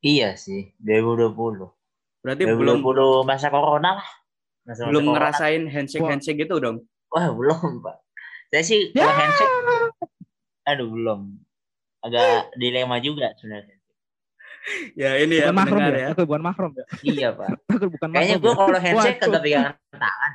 [0.00, 1.34] iya sih 2020
[2.20, 4.08] Berarti 2020 belum masa corona lah
[4.62, 5.14] Masa- belum corona.
[5.16, 6.10] ngerasain handshake Wah.
[6.10, 6.76] handshake gitu dong.
[7.08, 7.96] wah belum pak
[8.48, 9.02] saya sih Ya.
[9.02, 9.54] kalau handshake
[10.62, 11.20] aduh belum
[12.00, 13.76] agak dilema juga sebenarnya
[14.92, 16.00] Ya ini ya Bukan mahrum pendengar ya?
[16.02, 16.08] ya.
[16.12, 16.84] Aku bukan mahrum ya?
[17.02, 18.58] iya pak Aku bukan kayaknya gue ya?
[18.58, 19.24] kalau handshake Waduh.
[19.26, 20.32] kagak pegangan tangan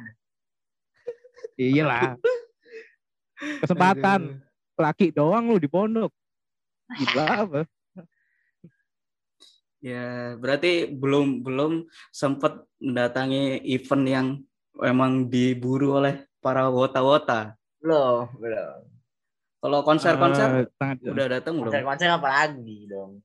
[1.55, 2.19] Iyalah.
[3.61, 4.21] Kesempatan
[4.75, 6.11] laki doang lu di pondok.
[6.91, 7.61] Gila apa?
[9.79, 11.71] Ya, berarti belum belum
[12.09, 14.27] sempat mendatangi event yang
[14.79, 17.53] emang diburu oleh para wota-wota.
[17.77, 18.81] belum belum
[19.61, 21.69] Kalau konser-konser sangat udah datang belum?
[21.69, 23.21] konser konser apa lagi dong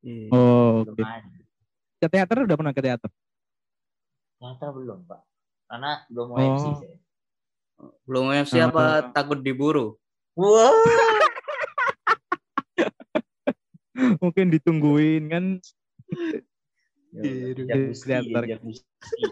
[0.00, 0.32] Iya.
[0.32, 0.96] Oh, oke.
[0.96, 1.28] ada.
[1.98, 3.10] Ke teater udah pernah ke teater?
[4.34, 5.20] Ternyata belum pak.
[5.68, 6.48] Karena belum mau Oh.
[6.50, 6.96] MC saya.
[8.02, 10.00] Belum MC apa takut diburu?
[10.32, 10.72] Wah.
[14.18, 15.44] Mungkin ditungguin kan.
[17.10, 18.42] Ya, Iya, teater.
[18.46, 19.22] diajak Gusti.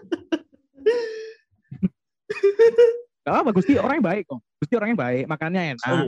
[3.23, 4.41] Gak apa Gusti orangnya baik kok.
[4.59, 5.87] Gusti orangnya baik, makannya enak.
[5.87, 6.05] Oh,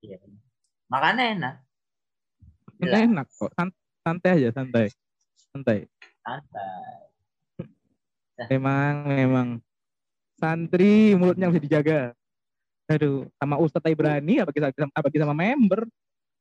[0.00, 0.16] iya.
[0.88, 1.54] Makannya enak.
[2.80, 3.50] Makannya enak kok.
[3.56, 4.90] San- Santai aja, santai.
[5.54, 5.78] Santai.
[6.26, 6.90] Santai.
[8.50, 9.48] Memang, memang.
[10.42, 12.10] Santri mulutnya harus dijaga.
[12.90, 15.86] Aduh, sama Ustadz aja berani, apa kita apa kita sama member.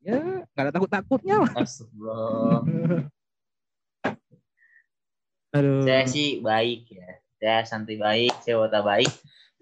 [0.02, 0.18] Ya,
[0.50, 1.52] nggak ada takut-takutnya lah.
[1.62, 3.06] Astagfirullah.
[5.52, 5.84] Aduh.
[5.84, 7.22] Saya sih baik ya.
[7.42, 9.12] Saya santai baik, saya wata baik.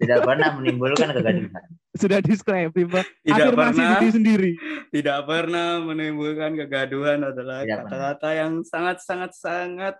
[0.00, 1.60] Tidak pernah menimbulkan kegaduhan.
[1.92, 3.04] Sudah describe, Pak.
[3.20, 4.52] Tidak Afirmasi pernah, diri sendiri.
[4.88, 9.94] tidak pernah menimbulkan kegaduhan adalah kata-kata yang sangat sangat sangat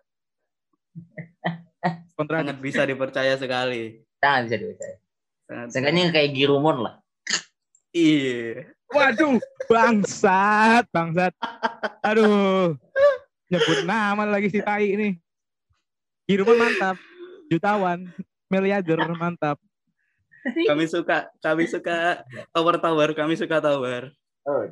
[2.16, 4.00] sangat bisa dipercaya sekali.
[4.24, 4.96] Sangat bisa dipercaya.
[5.44, 6.94] Sangat, Seenggaknya kayak Girumon lah.
[7.92, 8.72] Iya.
[8.90, 9.38] Waduh,
[9.70, 11.30] bangsat, bangsat.
[12.02, 12.74] Aduh,
[13.46, 15.08] nyebut nama lagi si tai ini.
[16.26, 16.96] Hirupan mantap,
[17.50, 18.10] jutawan,
[18.50, 19.58] miliarder mantap.
[20.42, 24.10] Kami suka, kami suka tower-tower, kami suka tower.
[24.48, 24.64] Oh,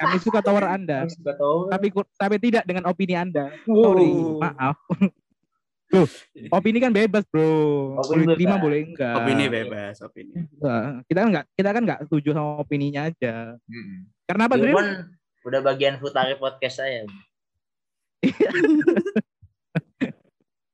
[0.00, 1.36] Kami suka tower Anda, suka
[1.68, 3.52] tapi tapi tidak dengan opini Anda.
[3.68, 4.08] Sorry,
[4.40, 4.80] maaf.
[5.92, 6.08] Loh,
[6.48, 8.00] opini kan bebas, bro.
[8.00, 9.12] Opini Boleh terima, boleh enggak.
[9.12, 10.32] Opini bebas, opini.
[10.56, 13.60] Wah, Kita kan enggak, kita kan enggak setuju sama opininya aja.
[13.60, 14.08] Hmm.
[14.24, 14.54] Karena apa?
[14.56, 14.88] Girumon
[15.44, 17.04] udah bagian futari podcast saya.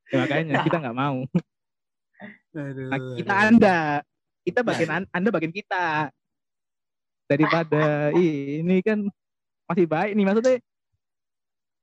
[0.09, 1.20] Ya, makanya kita enggak mau.
[2.57, 3.33] Aduh, Nah, kita.
[3.44, 3.78] Anda,
[4.40, 6.09] kita bagian an- Anda bagian kita.
[7.28, 9.04] Daripada ini kan
[9.68, 10.57] masih baik nih maksudnya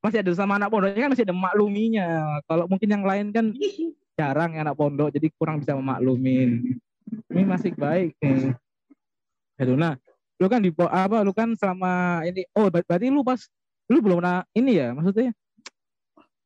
[0.05, 2.37] masih ada sama anak pondoknya kan masih ada makluminya.
[2.45, 3.49] Kalau mungkin yang lain kan
[4.19, 6.77] jarang ya anak pondok jadi kurang bisa memaklumin.
[7.33, 8.53] Ini masih baik nih.
[9.57, 9.97] Aduh, nah,
[10.37, 13.41] lu kan di apa lu kan selama ini oh ber- berarti lu pas
[13.89, 15.31] lu belum pernah ini ya maksudnya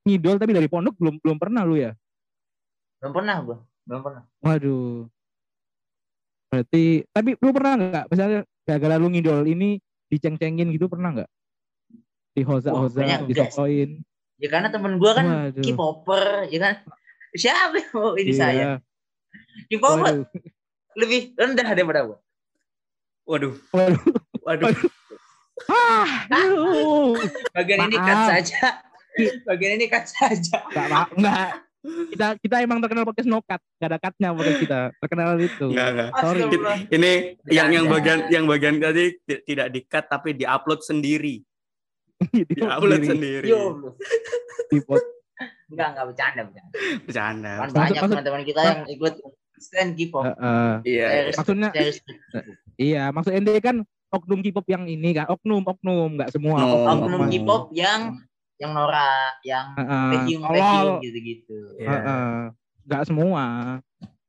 [0.04, 1.92] ngidol tapi dari pondok belum belum pernah lu ya?
[3.04, 3.58] Belum pernah gua.
[3.84, 4.24] Belum pernah.
[4.44, 5.08] Waduh.
[6.50, 9.78] Berarti, tapi lu pernah nggak, misalnya gara-gara lu ngidol ini
[10.10, 11.30] diceng-cengin gitu pernah nggak?
[12.32, 13.90] Di Wah, hoza-hoza, banyak disokoin.
[14.40, 15.60] Ya karena temen gua kan Waduh.
[15.60, 16.74] K-popper, ya kan?
[17.36, 18.40] Siapa yang mau ini Iya.
[18.40, 18.66] saya?
[19.68, 20.14] K-popper
[20.96, 22.18] lebih rendah daripada gua.
[23.28, 24.02] Waduh, Waduh.
[24.42, 24.74] waduh.
[25.68, 27.20] Ah, aduh.
[27.52, 28.30] Bagian ini cut Maaf.
[28.32, 28.80] saja.
[29.44, 30.64] Bagian ini cut saja.
[30.72, 31.48] Nggak, nggak.
[32.12, 34.80] Kita kita emang terkenal podcast no cut, nggak ada cutnya podcast kita.
[34.98, 35.66] Terkenal itu.
[35.70, 36.10] Enggak, enggak.
[36.18, 36.42] Sorry.
[36.90, 37.12] Ini
[37.52, 41.44] yang yang bagian yang bagian tadi ti- tidak di-cut tapi di-upload sendiri.
[42.20, 43.48] Di Di-upload sendiri.
[44.68, 45.08] Di pod-
[45.70, 46.72] Enggak, enggak bercanda, bercanda.
[47.06, 47.52] Bercanda.
[47.56, 49.14] Kan banyak maksud- teman-teman kita yang ikut
[49.56, 50.24] stand K-pop.
[50.26, 50.74] Eh, eh.
[50.84, 51.06] Iya.
[51.08, 52.20] Respect- Maksudnya- respect.
[52.76, 53.76] Iya, maksud ente kan
[54.10, 56.58] oknum K-pop yang ini kan, oknum, oknum, nggak semua.
[56.60, 56.68] No.
[56.98, 57.30] oknum Oh.
[57.30, 58.18] K-pop yang
[58.58, 59.72] yang Nora, yang.
[59.78, 60.58] Baekhyun, Tolol.
[60.60, 61.58] Baekhyun gitu-gitu.
[61.80, 61.88] Iya.
[61.88, 62.34] Heeh.
[62.84, 63.44] Nggak semua.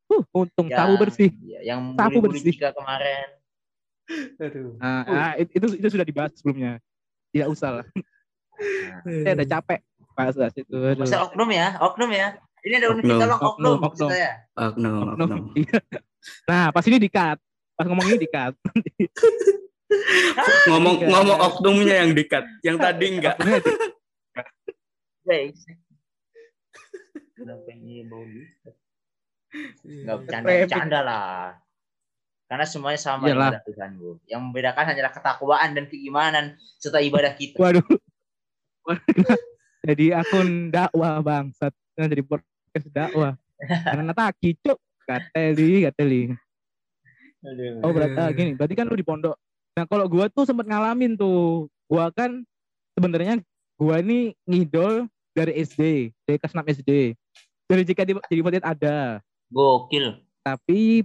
[0.07, 1.31] Uh, untung Yang- tahu bersih.
[1.41, 2.55] iya, yang bully-bully bersih.
[2.75, 3.29] Kemarin.
[4.43, 4.75] Aduh.
[4.77, 6.83] Nah, ah, it- itu itu sudah dibahas sebelumnya.
[7.31, 7.87] Tidak usah lah.
[9.07, 9.81] Saya udah capek
[10.19, 10.77] bahas itu.
[11.01, 11.79] Masa oknum ya?
[11.81, 12.37] Oknum ya?
[12.61, 14.21] Ini ada tolong oknum, Oknum, maksud oknum.
[14.61, 15.17] Oknum, Oknum.
[15.17, 15.43] oknum.
[15.61, 15.81] Iya.
[16.45, 17.39] Nah, pas ini di-cut.
[17.73, 18.53] Pas ngomong ini di-cut.
[20.71, 23.35] Ngomong ngomong oknumnya yang di-cut, yang tadi enggak.
[27.35, 28.71] Kenapa ini bau gitu?
[29.83, 30.63] Enggak bercanda, Krepek.
[30.69, 31.57] bercanda lah.
[32.51, 33.55] Karena semuanya sama Iyalah.
[33.55, 34.19] ibadah Tuhan, Bu.
[34.27, 37.55] Yang membedakan hanyalah ketakwaan dan keimanan serta ibadah kita.
[37.63, 37.87] Waduh.
[38.91, 39.07] Waduh.
[39.87, 41.71] jadi akun dakwah bangsat.
[41.95, 43.39] Nah, jadi podcast dakwah.
[43.63, 44.83] Karena taki cuk.
[45.07, 46.23] Gateli, gateli.
[47.47, 47.87] Aduh.
[47.87, 49.39] Oh, berarti ah, gini, berarti kan lu di pondok.
[49.79, 51.71] Nah, kalau gua tuh sempet ngalamin tuh.
[51.87, 52.43] Gua kan
[52.99, 53.39] sebenarnya
[53.79, 55.07] gua ini ngidol
[55.39, 57.15] dari SD, dari kelas 6 SD.
[57.71, 59.23] Dari jika di jadi ada.
[59.55, 60.19] Gokil.
[60.41, 61.05] tapi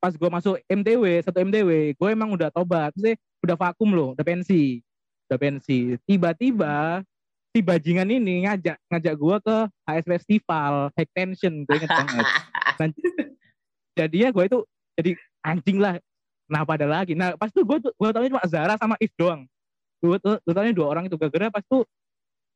[0.00, 3.12] pas gue masuk MTW satu MTW gue emang udah tobat sih
[3.44, 4.80] udah vakum loh udah pensi
[5.28, 7.04] udah pensi tiba-tiba
[7.52, 12.26] si bajingan ini ngajak ngajak gue ke HS Festival High Tension gue inget banget
[12.80, 12.96] Dan
[13.92, 14.58] jadinya gue itu
[14.96, 15.10] jadi
[15.44, 16.00] anjing lah
[16.48, 19.44] kenapa ada lagi nah pas itu gue tuh gue tahu cuma Zara sama If doang
[20.00, 21.84] gue tuh gue tahunya dua orang itu gara-gara pas tuh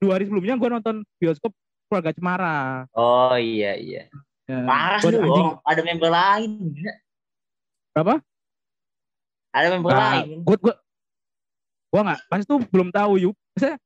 [0.00, 1.52] dua hari sebelumnya gue nonton bioskop
[1.92, 4.08] keluarga Cemara Oh iya iya.
[4.44, 5.24] Ya, Parah anjing.
[5.24, 5.56] Bang.
[5.64, 6.76] ada member lain.
[7.94, 8.18] Berapa?
[9.50, 10.42] Ada member Nah, lain.
[10.42, 10.74] Gue gue
[11.88, 13.12] gue nggak pas itu belum tahu.
[13.54, 13.76] Maksudnya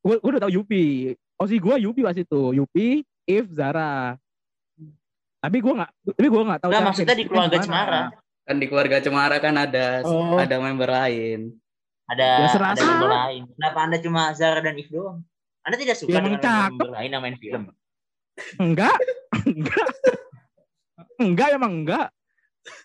[0.00, 0.84] gue gue udah tahu Yupi
[1.36, 2.86] osi gue Yupi pas itu Yupi
[3.24, 4.14] If Zara
[5.38, 7.58] tapi gue nggak tapi gue nggak tahu cara maksudnya di keluarga.
[7.58, 8.02] Cemara.
[8.42, 10.38] Kan di keluarga Cemara kan ada Oh.
[10.38, 11.54] ada member lain.
[12.06, 12.78] Ada Ya, serasa.
[12.78, 13.42] ada member lain.
[13.52, 15.26] Kenapa Anda cuma Zara dan If doang?
[15.62, 16.70] Anda tidak suka Ya, dengan cakep.
[16.72, 17.62] member lain yang main film?
[18.56, 18.96] enggak
[19.44, 19.86] enggak
[21.18, 22.06] enggak emang enggak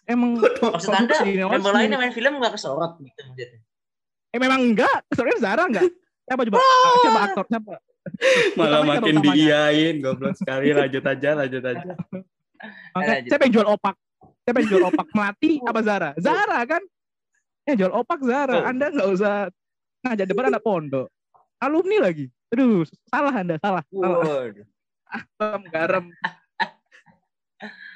[0.10, 0.42] emang
[0.76, 3.62] Maksud Anda member lain yang main film nggak kesorot gitu maksudnya?
[4.28, 5.00] eh memang enggak.
[5.16, 5.88] Soalnya Zara enggak?
[6.28, 6.58] Siapa coba?
[7.04, 7.46] Siapa aktor?
[7.48, 7.74] Siapa?
[8.56, 10.72] Malah Utamanya makin diiyain goblok sekali.
[10.72, 11.92] Lanjut aja lanjut aja.
[12.96, 13.30] Makanya, Lanjut.
[13.30, 13.96] siapa yang jual opak?
[14.48, 15.08] Siapa yang jual opak?
[15.14, 16.10] Melati apa Zara?
[16.18, 16.84] Zara kan?
[17.68, 18.56] Yang jual opak Zara.
[18.60, 18.66] Oh.
[18.66, 19.34] anda nggak usah
[20.08, 21.08] ngajak depan anak pondok.
[21.60, 22.26] Alumni lagi.
[22.56, 24.24] Aduh salah anda salah salah.
[25.40, 26.06] Garam garam.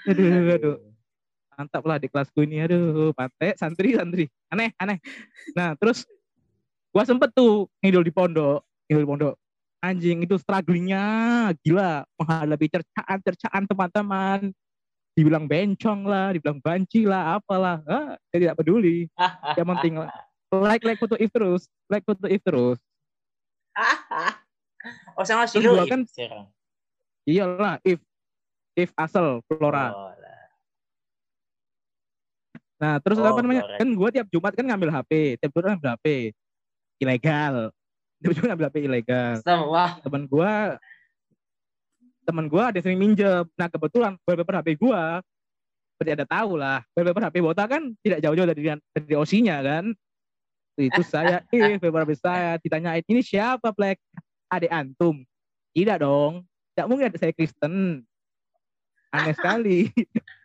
[0.08, 0.91] Aduh aduh, aduh
[1.62, 2.66] mantap lah di kelasku ini.
[2.66, 4.26] Aduh pantai santri santri.
[4.50, 4.98] Aneh aneh.
[5.54, 6.10] Nah terus
[6.90, 9.34] gua sempet tuh ngidol di pondok ngidol di pondok.
[9.82, 11.06] Anjing itu strugglingnya
[11.62, 12.02] gila.
[12.18, 14.40] Menghadapi cercaan cercaan teman-teman.
[15.12, 17.84] Dibilang bencong lah dibilang banci lah apalah.
[17.86, 19.06] Ah, saya tidak peduli.
[19.58, 19.94] Yang penting
[20.52, 22.82] like like foto if terus like foto if terus.
[25.14, 26.10] Oh sama si Terus lu gua If, kan-
[27.30, 28.00] iyalah if
[28.74, 29.94] if asal flora.
[29.94, 30.21] Oh.
[32.82, 33.64] Nah, terus Oh, apa namanya?
[33.70, 33.78] Flora.
[33.78, 36.06] Kan gue tiap Jumat kan ngambil HP, tiap Jumat ngambil HP
[36.98, 37.56] ilegal.
[38.22, 39.36] Tiap Jumat ngambil HP ilegal.
[39.70, 40.54] Wah Temen gue
[42.22, 43.46] temen gue ada yang sering minjem.
[43.58, 45.04] Nah, kebetulan wallpaper HP gue
[45.98, 49.86] seperti ada tahu lah, wallpaper HP Bota kan tidak jauh-jauh dari dari OC-nya kan.
[50.78, 54.02] Itu saya, eh, wallpaper HP saya ditanyain, ini siapa, Black?
[54.50, 55.22] Adik antum?
[55.74, 56.46] Tidak dong.
[56.74, 58.06] Tidak mungkin ada saya Kristen.
[59.12, 59.90] Aneh sekali.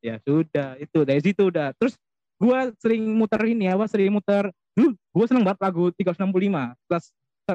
[0.00, 1.72] ya sudah, itu dari situ udah.
[1.76, 1.94] Terus
[2.40, 4.48] gua sering muter ini apa sering muter.
[4.72, 7.04] Dulu gua seneng banget lagu 365 kelas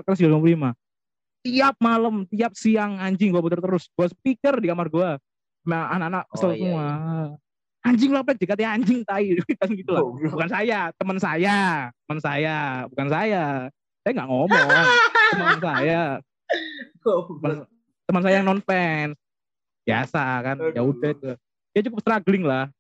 [0.06, 0.74] kelas 365
[1.46, 3.86] tiap malam tiap siang anjing gua puter terus.
[3.94, 5.10] Gua speaker di kamar gua.
[5.66, 6.88] Sama anak-anak Oh, iya, semua.
[7.86, 9.34] anjing lah plek dikatanya anjing tai.
[9.62, 10.02] Kan gitu lah.
[10.06, 11.58] Bukan saya teman saya.
[12.06, 12.56] Teman saya
[12.90, 13.44] bukan saya.
[14.06, 14.70] Saya nggak ngomong.
[15.34, 16.02] Teman saya.
[18.06, 19.18] Teman, saya yang non fans
[19.86, 21.32] biasa kan ya udah itu
[21.76, 22.72] ya cukup struggling lah.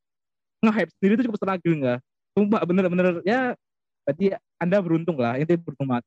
[0.63, 1.97] Nge-hype sendiri itu cukup struggling lah.
[2.31, 3.53] Sumpah bener-bener ya
[4.07, 5.35] berarti anda beruntung lah.
[5.35, 6.05] Itu beruntung banget.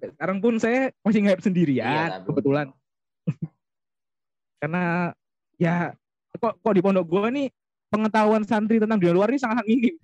[0.00, 2.28] Sekarang pun saya masih nge-hype sendirian Iyalah, beruntung.
[2.32, 2.66] kebetulan.
[4.60, 5.12] karena
[5.56, 5.96] ya
[6.36, 7.48] kok kok di pondok gua nih
[7.92, 9.96] pengetahuan santri tentang dunia luar ini sangat minim.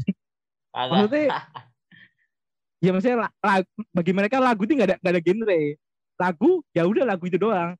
[0.76, 1.32] Maksudnya
[2.84, 5.60] ya maksudnya la- lag- bagi mereka lagu itu nggak ada nggak ada genre.
[6.16, 7.76] Lagu ya udah lagu itu doang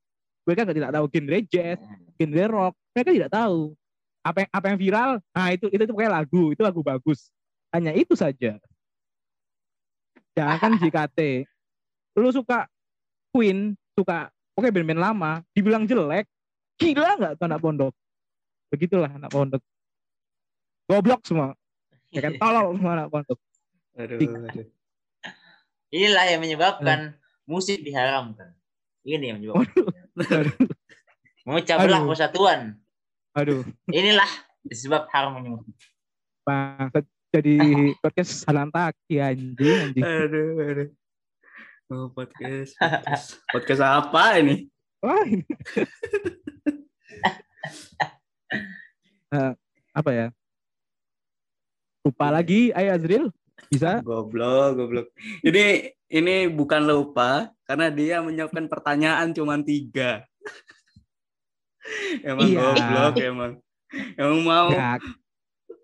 [0.47, 1.79] mereka nggak tidak tahu genre jazz
[2.17, 2.75] genre rock.
[2.95, 3.75] Mereka tidak tahu.
[4.23, 5.11] Apa yang apa yang viral?
[5.35, 6.43] Nah itu itu tuh kayak lagu.
[6.55, 7.35] Itu lagu bagus.
[7.75, 8.57] Hanya itu saja.
[10.39, 11.45] Jangan kan JKT
[12.17, 12.65] lu suka
[13.29, 16.25] Queen suka oke band-band lama dibilang jelek
[16.81, 17.93] gila nggak tuh anak pondok?
[18.73, 19.63] Begitulah anak pondok.
[20.87, 21.53] Goblok semua.
[22.15, 22.37] Ya kan?
[22.41, 23.39] Tolol semua anak pondok.
[23.97, 24.67] Aduh, aduh.
[25.93, 27.17] Inilah yang menyebabkan
[27.49, 28.53] musik diharamkan.
[29.07, 30.06] Ini yang menyebabkan.
[31.47, 32.75] Memecah belah persatuan.
[33.37, 34.29] aduh Inilah
[34.73, 35.61] sebab haramnya
[36.43, 36.89] bang
[37.31, 37.57] jadi
[38.01, 40.89] podcast salam taki anjing anjing Aduh, aduh.
[41.87, 43.27] Oh, podcast, podcast.
[43.53, 44.67] Podcast apa ini?
[44.99, 45.45] Wah, ini.
[49.27, 49.53] Eh,
[49.91, 50.27] apa ya
[52.07, 53.25] lupa lagi ayo Azril
[53.67, 55.07] bisa Goblok, goblok.
[55.43, 60.23] Ini ini bukan lupa karena dia menyiapkan pertanyaan cuma tiga.
[62.27, 62.59] emang Iya.
[62.63, 63.53] goblok emang.
[64.19, 64.99] Emang mau Nggak,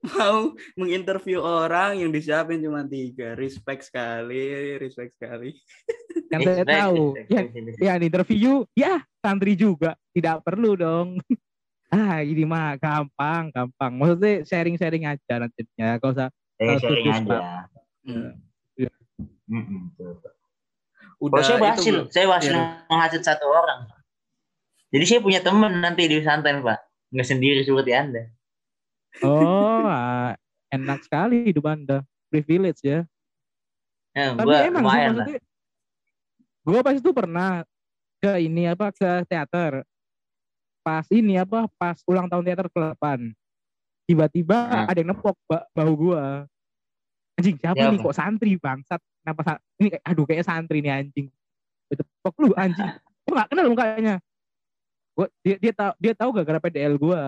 [0.03, 0.39] mau
[0.75, 3.35] menginterview orang yang disiapin cuma tiga.
[3.35, 5.55] Respect sekali, respect sekali.
[6.33, 7.77] yang saya tahu respect, ya respect.
[7.77, 11.21] ya di interview ya santri juga tidak perlu dong
[11.93, 17.07] ah ini mah gampang gampang maksudnya sharing sharing aja nantinya kalau usah Eh, Kalau sharing
[17.11, 17.69] aja.
[18.09, 18.33] Hmm.
[21.23, 21.93] Udah Oh, saya itu berhasil.
[21.95, 22.07] belum?
[22.09, 22.65] Saya berhasil Iya.
[22.85, 23.81] menghasut satu orang.
[24.91, 26.79] Jadi saya punya teman nanti di pesantren, Pak.
[27.09, 28.23] Nggak sendiri seperti Anda.
[29.21, 30.33] oh ah,
[30.69, 33.05] enak sekali hidup anda privilege ya
[34.13, 35.41] Ya, tapi gua emang sih maksudnya
[36.63, 37.51] gue pas itu pernah
[38.19, 39.85] ke ini apa ke teater
[40.81, 43.37] pas ini apa pas ulang tahun teater ke-8
[44.05, 44.89] tiba-tiba Hmm.
[44.89, 46.25] ada yang nepok ba- bahu gue
[47.35, 47.91] anjing siapa Siapa?
[47.91, 51.27] nih kok santri bangsat kenapa sa- ini aduh kayak santri nih anjing
[51.89, 52.89] tepok lu anjing
[53.25, 54.17] gue gak kenal mukanya
[55.13, 57.21] gua dia dia tahu dia tahu gak gara PDL gue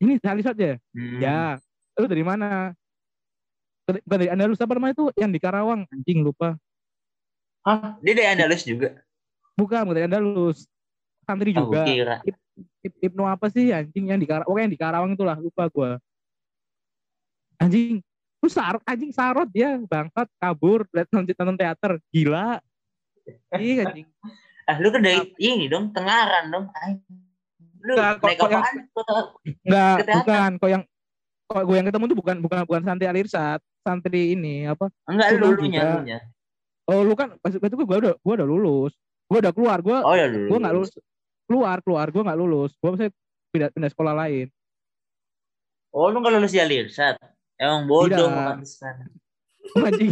[0.00, 1.18] ini sekali saja Hmm.
[1.18, 1.56] Ya,
[1.96, 2.74] lu dari mana?
[3.84, 6.54] Bukan dari Andalus apa namanya itu yang di Karawang anjing lupa.
[7.62, 7.96] Hah?
[8.00, 9.00] Dia dari Andalus juga.
[9.54, 10.66] Bukan, bukan dari Andalus.
[11.24, 11.82] Santri Oh, juga.
[11.82, 12.16] gua kira.
[12.24, 15.90] Ib- Ibnu apa sih anjing yang di Karawang, pokoknya yang di Karawang itulah lupa gua.
[17.58, 18.02] Anjing,
[18.44, 22.60] lu sarot anjing sarot dia bangsat kabur lihat nonton, nonton teater gila.
[23.56, 24.04] Iya anjing.
[24.64, 26.72] Ah, lu kan dari ini dong, Tengaran dong.
[26.72, 26.96] Ay.
[27.84, 28.76] Lu Enggak, kok- naik kok yang- apaan?
[29.60, 30.82] Enggak, bukan kok yang
[31.44, 34.88] kok gue yang ketemu tuh bukan bukan bukan santri Alirsat, santri ini apa?
[35.04, 36.16] Enggak, Lu lu dulunya.
[36.88, 38.96] Oh, lu kan pas itu gue udah gue udah lulus.
[39.28, 40.96] Gue udah keluar, gue Oh ya gue nggak lulus.
[41.44, 42.72] Keluar, keluar, gue nggak lulus.
[42.80, 43.12] Gue maksudnya
[43.52, 44.48] pindah, pindah sekolah lain.
[45.92, 47.20] Oh, lu nggak lulus di Alirsat.
[47.54, 48.46] Emang bodoh Tidak.
[48.50, 48.94] pantesan.
[49.78, 50.10] Anjing.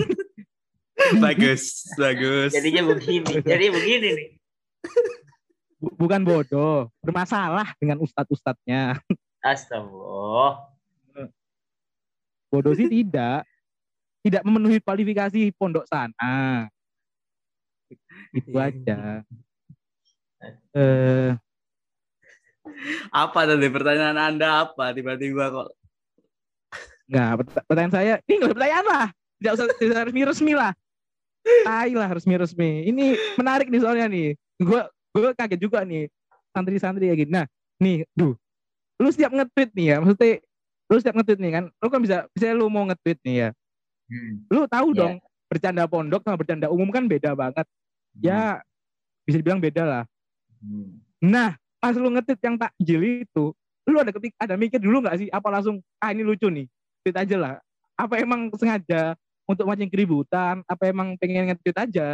[1.24, 1.62] bagus,
[1.98, 2.50] bagus.
[2.54, 3.42] Jadinya begini.
[3.42, 4.28] Jadi begini nih.
[5.82, 9.02] Bu- bukan bodoh, bermasalah dengan ustadz-ustadznya.
[9.42, 10.70] Astagfirullah.
[12.46, 13.42] Bodoh sih tidak.
[14.22, 16.70] Tidak memenuhi kualifikasi pondok sana.
[18.30, 19.26] Itu aja.
[20.70, 21.34] Eh,
[23.10, 24.94] Apa tadi pertanyaan Anda apa?
[24.94, 25.68] Tiba-tiba kok
[27.12, 29.06] Nggak, pert- pertanyaan saya, ini nggak usah pertanyaan lah.
[29.12, 30.72] Tidak usah tidak resmi-resmi lah.
[31.42, 32.70] Tai lah resmi-resmi.
[32.88, 33.04] Ini
[33.36, 34.28] menarik nih soalnya nih.
[34.56, 34.80] Gue
[35.12, 36.08] gue kaget juga nih.
[36.56, 37.32] Santri-santri kayak gini.
[37.36, 37.44] Nah,
[37.76, 38.32] nih, duh.
[38.96, 40.40] Lu setiap nge-tweet nih ya, maksudnya
[40.88, 43.48] lu setiap nge-tweet nih kan, lu kan bisa, bisa lu mau nge-tweet nih ya.
[44.08, 44.32] Hmm.
[44.52, 44.98] Lu tahu Iya.
[45.00, 45.14] dong,
[45.48, 47.66] bercanda pondok sama bercanda umum kan beda banget.
[48.20, 48.60] Ya,
[49.24, 50.04] bisa dibilang beda lah.
[50.60, 51.00] Hmm.
[51.18, 53.44] Nah, pas lu nge-tweet yang takjil itu,
[53.88, 56.70] lu ada ketik ada mikir dulu nggak sih apa langsung ah ini lucu nih
[57.02, 57.54] tweet aja lah
[57.94, 62.08] apa emang sengaja untuk mancing keributan apa emang pengen nge-tweet aja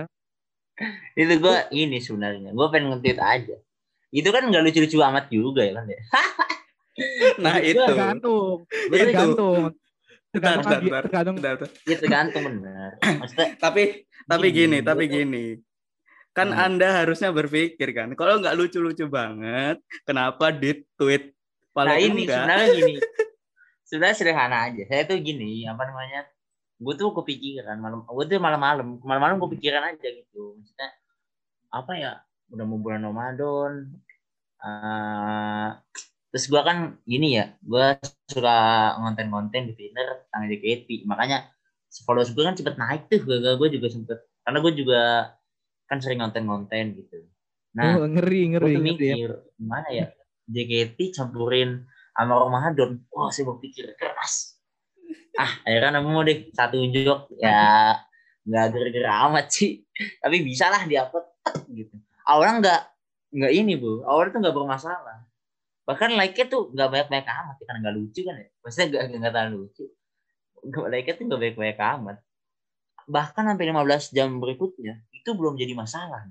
[1.19, 2.55] Itu gue ini sebenarnya.
[2.55, 3.57] Gue pengen nge-tweet aja.
[4.15, 6.01] Itu kan nggak lucu-lucu amat juga ya kan ya.
[7.43, 7.83] Nah Itu itu.
[7.87, 8.95] tergantung Itu.
[8.95, 9.59] tergantung
[10.29, 11.03] tergantung bentar, bentar.
[11.03, 11.71] tergantung Bentar, bentar.
[11.87, 12.91] Ya tergantung bener.
[13.03, 13.83] Maksudnya Tapi
[14.25, 15.45] tapi Gini, gini, tapi gini.
[16.31, 16.79] Kan Hmm.
[16.79, 21.35] Anda harusnya berpikir kan, kalau nggak lucu-lucu banget, kenapa di tweet?
[21.75, 22.95] Nah ini enggak, sebenarnya gini.
[23.89, 24.83] Sebenarnya sederhana aja.
[24.85, 26.29] Saya tuh gini, apa namanya?
[26.77, 28.05] Gue tuh kepikiran malam.
[28.05, 30.55] Gue tuh malam-malam, malam-malam kepikiran aja gitu.
[30.55, 30.89] Maksudnya
[31.73, 32.13] apa ya?
[32.53, 33.73] Udah mau bulan Ramadan.
[34.59, 35.69] eh,
[36.29, 37.87] terus gue kan gini ya, gue
[38.27, 38.57] suka
[38.99, 40.89] konten-konten di Twitter tentang JKT.
[41.07, 41.49] Makanya
[42.05, 43.23] followers gue kan cepet naik tuh.
[43.57, 44.19] Gue juga sempet.
[44.45, 45.01] Karena gue juga
[45.89, 47.25] kan sering konten-konten gitu.
[47.73, 49.17] Nah, Oh, ngeri gue ngeri tuh ngeri ya.
[49.57, 50.07] gimana ya
[50.49, 51.85] JKT campurin
[52.19, 54.59] sama Ramadan wah saya berpikir keras.
[55.39, 57.95] Ah akhirnya nemu deh satu jok ya
[58.43, 59.87] nggak gara-gara amat sih.
[59.95, 61.27] Tapi bisa lah diupload
[61.71, 61.95] gitu.
[62.27, 62.83] Awalnya nggak
[63.39, 64.03] nggak ini bu.
[64.03, 65.19] Awalnya tuh nggak bermasalah.
[65.87, 68.49] Bahkan like-nya tuh nggak banyak-banyak amat ya, karena nggak lucu kan ya.
[68.61, 69.85] Maksudnya nggak nggak terlalu lucu.
[70.91, 72.17] Like-nya tuh nggak banyak-banyak amat.
[73.09, 76.29] Bahkan sampai 15 jam berikutnya itu belum jadi masalah.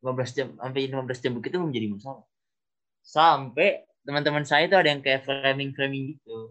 [0.00, 2.24] 15 jam sampai 15 jam begitu belum jadi masalah.
[3.04, 6.50] Sampai teman-teman saya itu ada yang kayak framing framing gitu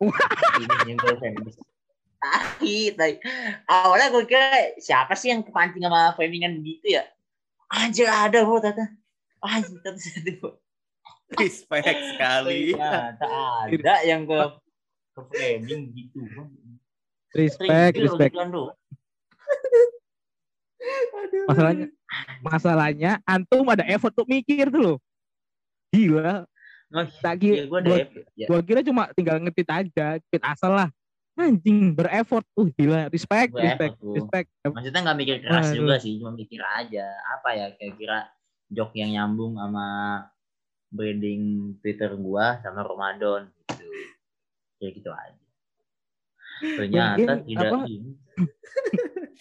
[0.00, 1.52] ini yang gue framing
[3.68, 7.04] awalnya gue kira siapa sih yang kepancing sama framingan gitu ya?
[7.68, 8.88] Anjir ada bro tata
[9.44, 10.56] anjir tata satu
[11.36, 11.84] respect
[12.16, 12.72] sekali.
[12.72, 13.28] ternyata
[13.68, 14.40] ada yang ke
[15.12, 16.24] ke framing gitu
[17.36, 18.32] respect respect.
[21.44, 21.86] Masalahnya
[22.40, 24.98] masalahnya antum ada effort untuk mikir tuh loh.
[25.92, 26.48] Gila
[26.92, 28.24] Oh, tak kira gue ada gua, effort.
[28.36, 28.46] Ya.
[28.46, 30.88] gua kira cuma tinggal ngetit aja tweet asal lah
[31.34, 34.14] anjing bereffort uh gila respect respect tuh.
[34.14, 35.78] respect maksudnya nggak mikir keras Aduh.
[35.82, 38.30] juga sih cuma mikir aja apa ya kira-kira
[38.70, 39.86] jok yang nyambung sama
[40.94, 43.88] branding Twitter gua sama Ramadan gitu
[44.78, 45.44] kayak gitu aja
[46.62, 47.78] ternyata Mungkin, tidak apa,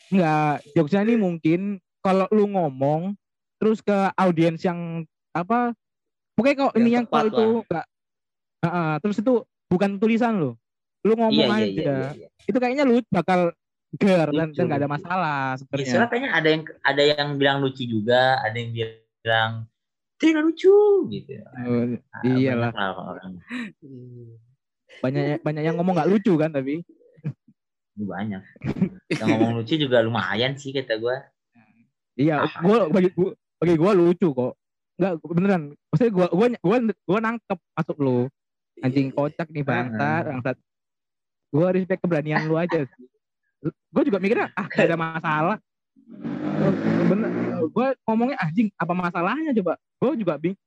[0.09, 1.61] Enggak, jokesnya ini mungkin
[2.01, 3.13] kalau lu ngomong
[3.61, 5.77] terus ke audiens yang apa
[6.33, 7.85] pokoknya kalau ini yang kalau itu enggak
[8.63, 9.33] Heeh, terus itu
[9.67, 10.51] bukan tulisan lo
[11.03, 11.67] lu ngomong iya iya aja.
[11.67, 12.27] iya, iya, iya.
[12.43, 13.51] itu kayaknya lu bakal
[13.93, 17.29] ger dan Lucu, dan nggak ada masalah Ya, sebenarnya soalnya kayaknya ada yang ada yang
[17.35, 19.51] bilang lucu juga ada yang bilang
[20.15, 20.77] tidak lucu
[21.11, 21.31] gitu.
[21.43, 22.71] Oh, Nah, iyalah.
[22.71, 23.31] banyak lah orang.
[25.03, 26.79] Banyak banyak yang ngomong nggak lucu kan tapi?
[27.93, 28.41] Ini banyak.
[29.11, 31.19] Yang ngomong lucu juga lumayan sih kata gua.
[32.15, 32.61] Iya Ah.
[32.63, 34.53] gua bagi gua bagi gua lucu kok
[34.97, 35.63] nggak beneran.
[35.89, 38.19] Maksudnya gua gua gua gua nangkep masuk lu.
[38.81, 40.57] Anjing kocak nih bangsa bangsat.
[41.53, 42.85] Gua respect keberanian lu aja.
[43.93, 45.57] Gua juga mikirnya ah gak ada masalah.
[47.09, 47.29] Bener
[47.73, 49.73] gua ngomongnya anjing apa masalahnya coba?
[49.97, 50.57] Gua juga bing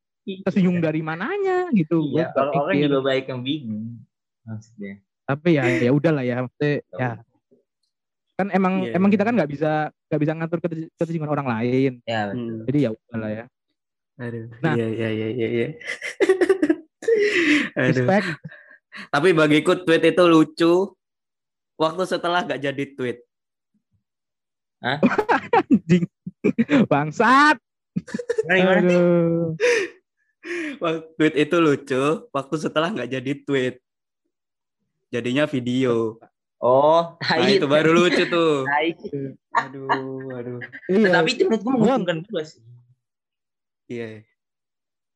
[0.42, 2.02] tersinggung dari mananya gitu.
[2.14, 4.02] Iya kalau orang juga baik yang bingung
[4.42, 5.02] maksudnya.
[5.26, 7.10] Tapi ya ya udahlah ya maksudnya ya.
[8.36, 9.14] Kan emang Iya, emang iya.
[9.16, 9.72] kita kan nggak bisa
[10.12, 11.92] nggak bisa ngatur keterjemahan orang lain.
[12.04, 12.68] Ya, betul.
[12.68, 13.44] Jadi ya udahlah ya
[14.16, 14.48] Aduh.
[14.60, 14.74] Nah.
[14.74, 15.48] Iya iya iya iya.
[15.48, 15.66] iya.
[17.76, 17.84] Aduh.
[17.92, 18.28] respect
[19.12, 20.96] Tapi bagiku tweet itu lucu
[21.76, 23.18] waktu setelah gak jadi tweet.
[25.56, 26.04] anjing
[26.86, 27.56] bangsat
[28.46, 28.78] Gimana, gimana?
[28.78, 29.44] aduh
[30.78, 33.74] Wak- Tweet itu lucu waktu setelah nggak jadi tweet.
[35.10, 36.22] Jadinya video.
[36.62, 38.62] Oh, Nah, itu baru lucu tuh.
[39.58, 39.90] Aduh,
[40.30, 40.58] aduh.
[40.86, 42.62] iya Tapi menurut gue menguntungkan gue sih.
[43.86, 44.26] Iya.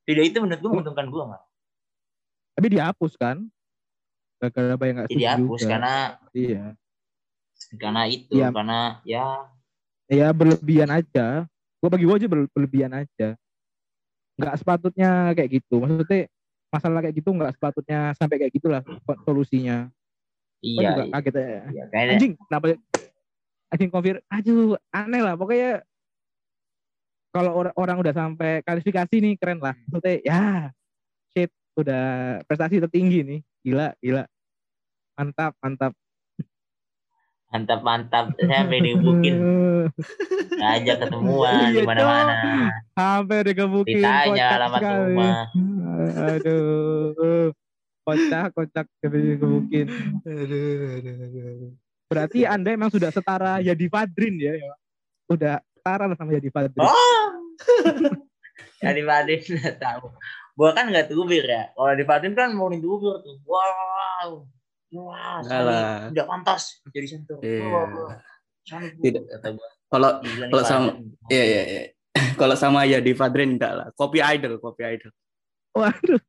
[0.05, 1.43] Video itu menurut gue menguntungkan gue mah.
[2.51, 3.49] tapi dihapus kan
[4.37, 5.71] gara-gara banyak nggak Jadi setuju dihapus juga.
[5.73, 5.95] karena
[6.35, 6.65] iya
[7.79, 8.49] karena itu Iya.
[8.53, 9.25] karena ya
[10.11, 11.27] ya berlebihan aja
[11.81, 13.29] gue bagi gue aja ber- berlebihan aja
[14.37, 16.29] nggak sepatutnya kayak gitu maksudnya
[16.69, 18.83] masalah kayak gitu nggak sepatutnya sampai kayak gitulah
[19.25, 19.89] solusinya
[20.61, 21.85] iya juga iya, kaget ya iya.
[21.89, 22.65] kayaknya anjing kenapa
[23.73, 25.81] anjing konfir aduh aneh lah pokoknya
[27.31, 29.75] kalau orang orang udah sampai kualifikasi nih keren lah.
[29.91, 30.43] Maksudnya ya
[31.31, 32.05] shit udah
[32.45, 33.41] prestasi tertinggi nih.
[33.63, 34.25] Gila gila.
[35.15, 35.93] Mantap mantap.
[37.51, 38.25] Mantap mantap.
[38.39, 39.35] Saya pede mungkin
[40.61, 42.35] aja ketemuan Iya, di mana mana
[42.95, 44.99] sampai digebukin ditanya kocak alamat sekali.
[44.99, 45.39] rumah
[46.31, 47.47] aduh.
[48.01, 49.87] Kocak kocak digebukin.
[50.27, 51.73] Aduh, aduh, aduh, aduh.
[52.11, 54.75] berarti anda emang sudah setara Yadi Fadrin ya ya?
[55.31, 57.29] udah setara lah sama Yadi Fadrin oh.
[58.81, 60.09] Ya di Padin nggak tahu.
[60.57, 61.69] Gua kan nggak tubir ya.
[61.77, 63.37] Kalau di Padin kan mau tubir tuh.
[63.45, 64.49] Wow.
[64.97, 66.09] Wah Enggak lah.
[66.11, 67.63] tidak pantas jadi center Iya.
[67.69, 68.17] Wah,
[68.65, 69.23] Sani, Bu, Tidak.
[69.37, 69.69] kata gua.
[69.93, 70.97] Kalau kalau sama-
[71.29, 71.83] iya iya iya.
[72.41, 73.87] Kalau sama ya di Fadrin enggak lah.
[73.93, 75.13] Kopi idol, kopi idol.
[75.77, 76.23] waduh.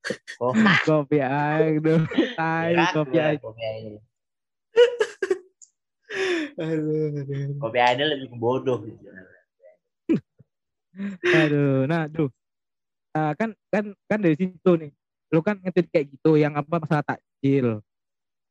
[0.44, 0.54] Oh.
[0.84, 2.04] Kopi aduh
[2.36, 3.54] tai berat kopi idol.
[6.60, 7.56] Aduh, aduh.
[7.64, 9.08] kopi idol lebih ke bodoh gitu
[11.24, 12.30] aduh nah tuh
[13.12, 14.88] Ah, kan kan kan dari situ nih.
[15.36, 17.84] Lu kan ngetit kayak gitu yang apa masalah takjil.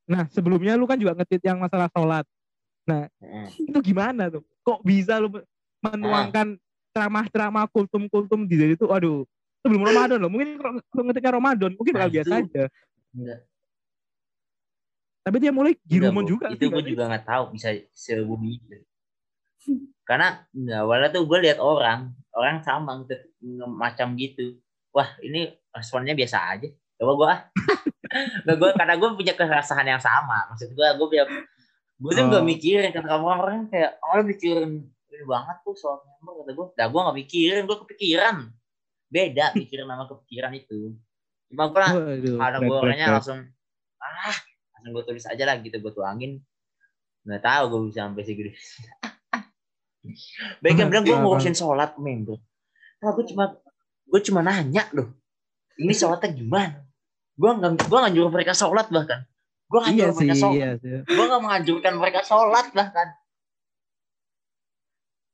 [0.05, 2.29] Nah sebelumnya lu kan juga ngetit yang masalah sholat.
[2.85, 3.45] Heeh.
[3.57, 4.45] itu gimana tuh?
[4.61, 5.33] Kok bisa lu
[5.81, 6.61] menuangkan
[6.93, 8.85] ceramah-ceramah kultum-kultum di situ?
[8.85, 9.25] Aduh
[9.65, 10.29] sebelum Ramadan loh.
[10.29, 12.63] Mungkin kalau kalau ngetiknya Ramadan mungkin bakal Nah, biasa itu- aja.
[13.17, 13.39] Enggak.
[15.21, 16.21] tapi dia mulai Bu.
[16.29, 18.77] juga itu gue juga nggak tahu bisa sebumi itu
[20.01, 23.31] karena nggak awalnya tuh gue lihat orang orang sama nge-
[23.67, 24.57] macam gitu.
[24.91, 26.67] Wah ini responnya biasa aja.
[26.95, 27.39] Coba gue ah
[28.53, 30.47] gue karena gue punya kerasahan yang sama.
[30.49, 31.25] Maksud gue gue punya
[32.01, 32.47] gue tuh nggak Oh.
[32.47, 34.71] mikirin kata kamu orang kayak oh mikirin
[35.07, 38.35] ini banget tuh soal member kata gue dah gue nggak mikirin gue kepikiran.
[39.07, 40.95] Beda mikirin sama kepikiran itu.
[41.51, 43.39] Cuma gue lah keren, gue orangnya langsung
[43.97, 44.37] ah
[44.73, 46.39] langsung gue tulis aja lah gitu gue tuangin.
[47.21, 48.51] Nggak tahu gue bisa sampai segede
[50.63, 52.37] baik yang bilang gue Ah, ngurusin sholat member
[53.01, 53.57] nah, gue cuma
[54.11, 55.13] gue cuma nanya loh
[55.81, 56.83] ini sholatnya gimana?
[57.33, 59.25] Gue nggak gue nggak nyuruh mereka sholat bahkan.
[59.65, 60.57] Gue nggak iya nyuruh sih mereka sholat.
[60.59, 60.89] iya sih.
[61.07, 63.07] Gue nggak menganjurkan mereka sholat bahkan.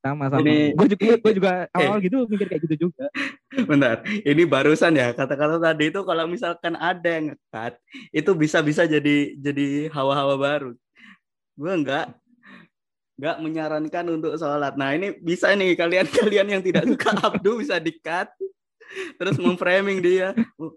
[0.05, 0.39] Sama sama.
[0.45, 3.11] Ini- gue juga gue juga awal gitu mikir kayak gitu juga.
[3.65, 7.74] Bentar, ini barusan ya kata-kata tadi itu kalau misalkan ada yang ngekat,
[8.13, 10.72] itu bisa-bisa jadi jadi hawa-hawa baru.
[11.57, 12.13] Gue enggak
[13.18, 14.74] enggak menyarankan untuk sholat.
[14.74, 18.30] Nah ini bisa nih kalian-kalian yang tidak suka Abdu bisa dikat,
[19.18, 20.32] terus memframing dia.
[20.55, 20.74] "Oh,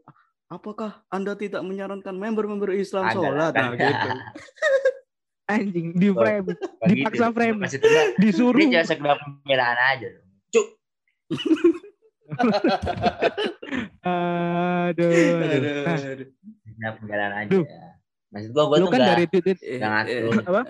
[0.49, 3.53] Apakah anda tidak menyarankan member-member Islam Ada, sholat?
[3.53, 4.09] Nah gitu.
[5.49, 6.47] anjing di frame.
[6.81, 7.57] Dipaksa frame.
[8.17, 10.27] Disuruh dia jangan sekedar pembelaan aja dong.
[10.49, 10.67] cuk
[14.01, 15.61] aduh, aduh.
[15.85, 16.27] Nah, Aduh.
[16.65, 17.65] sekedar pembelaan aja Duh.
[18.31, 20.15] maksud gue gue lu tuh kan nggak dari tweet Eh, Nggak ngatur.
[20.15, 20.61] eh, Apa?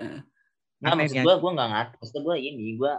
[0.81, 2.93] Nggak, maksud gue gue nggak ngatur maksud gue ini gue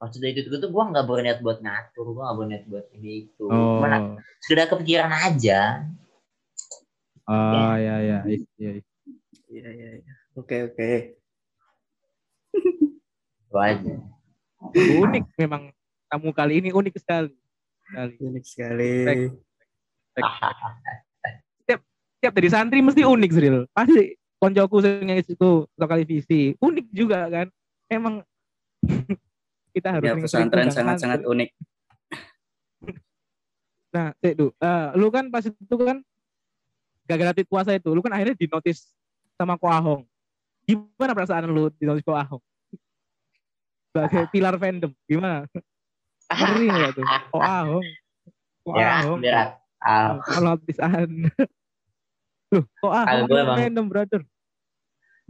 [0.00, 3.44] maksud dari itu tuh gue nggak berniat buat ngatur gue nggak berniat buat ini itu.
[3.52, 3.78] Oh.
[3.84, 5.84] Cuma sekedar kepikiran aja.
[7.28, 8.70] Oh ya ya iya, iya.
[8.72, 8.80] Iya.
[9.52, 9.68] Iya
[10.00, 10.12] iya.
[10.40, 10.92] Oke oke.
[13.52, 13.94] itu aja.
[14.72, 15.68] Unik memang
[16.08, 17.36] kamu kali ini unik sekali.
[17.84, 18.14] Sekali.
[18.16, 18.92] Unik sekali.
[22.22, 23.66] tiap dari santri mesti unik Sril.
[23.74, 27.46] Pasti koncoku sing itu lokal visi unik juga kan?
[27.86, 28.26] Emang
[29.74, 31.50] kita harus Ya, pesantren sangat-sangat unik.
[33.94, 36.02] nah Dek, Du, eh, lu kan pas itu kan
[37.06, 38.90] gara-gara tweet puasa itu lu kan akhirnya dinotis
[39.38, 40.02] sama Ko Ahong.
[40.66, 42.42] Gimana perasaan lu dinotis Ko Ahong?
[43.94, 45.46] Sebagai pilar fandom gimana?
[46.26, 47.04] Ngeri nggak tuh?
[47.30, 47.86] Ko Ahong.
[48.66, 49.20] Ko ya Ahong.
[49.22, 49.50] berat
[49.82, 51.26] ah notis anda
[52.54, 54.22] Loh, kok Kalau pilar emang- fandom brother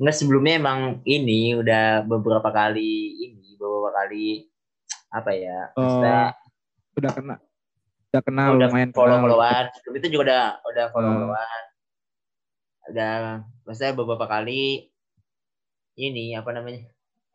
[0.03, 4.51] Enggak sebelumnya emang ini udah beberapa kali ini beberapa kali
[5.15, 5.71] apa ya?
[5.79, 6.35] Maksudnya
[6.99, 7.35] udah kena
[8.11, 9.71] udah kenal udah lumayan follow followan.
[9.79, 11.15] Sebelum itu juga udah udah follow Oh.
[11.23, 11.63] followan.
[12.91, 13.13] Udah
[13.63, 14.91] maksudnya beberapa kali
[15.95, 16.83] ini apa namanya?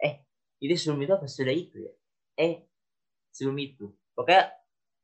[0.04, 0.20] Eh,
[0.60, 1.94] itu sebelum itu apa sudah itu ya?
[2.36, 2.68] Eh,
[3.32, 3.96] sebelum itu.
[4.12, 4.52] Pokoknya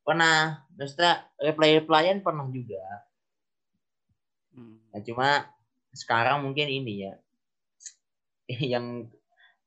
[0.04, 2.84] pernah maksudnya reply replyan pernah juga.
[4.52, 4.84] Hmm.
[4.92, 5.48] Nah, cuma
[5.96, 7.23] sekarang mungkin ini ya
[8.74, 9.08] yang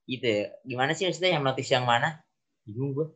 [0.07, 0.43] gitu ya.
[0.63, 1.37] Gimana sih maksudnya?
[1.37, 2.21] Yang notice yang mana?
[2.67, 3.07] Bingung gue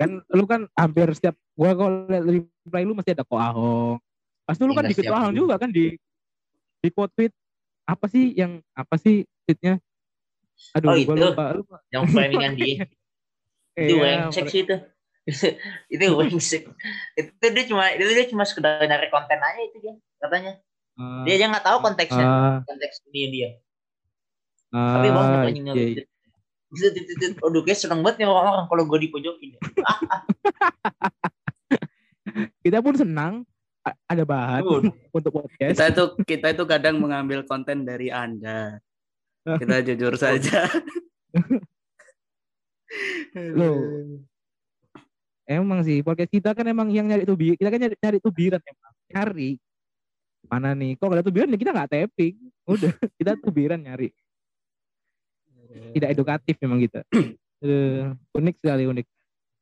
[0.00, 4.00] kan lu kan hampir setiap gua kalau liat reply lu mesti ada ko ahong.
[4.48, 5.92] Pasti lu kan Iya, di setiap ahong juga kan di
[6.80, 7.32] di quote tweet
[7.84, 9.76] apa sih yang apa sih tweetnya?
[10.72, 11.20] Aduh Oh, gua itu.
[11.28, 11.76] lupa lupa.
[11.92, 12.88] Yang framingan dia.
[13.80, 14.76] Itu Iya, brengsek sih itu.
[15.94, 16.62] Itu brengsek
[17.20, 20.52] itu dia cuma itu dia cuma sekedar nyari konten aja itu dia katanya.
[20.96, 22.24] Ah, dia aja nggak tahu konteksnya.
[22.24, 23.48] Ah, konteks ini dia
[24.74, 26.06] ah, tapi banget.
[26.70, 29.50] Bisa titit Aduh kayak seneng banget nih orang-orang kalau gue dipojokin.
[32.64, 33.42] kita pun senang
[34.06, 34.94] ada bahan Tuh.
[35.18, 38.78] untuk podcast Kita itu kita itu kadang mengambil konten dari Anda.
[39.42, 40.70] Kita jujur saja.
[43.34, 43.78] Loh.
[45.46, 48.92] emang sih podcast kita kan emang yang nyari tubi kita kan nyari, nyari tubiran emang
[49.10, 49.50] nyari
[50.46, 52.34] mana nih kok ada tubiran ya kita nggak tapping
[52.66, 54.14] udah kita tubiran nyari
[55.92, 57.00] tidak edukatif memang kita
[57.60, 59.04] Eh, unik sekali unik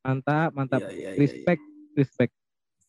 [0.07, 1.59] mantap mantap Iya, iya, iya, respect
[1.91, 2.31] respect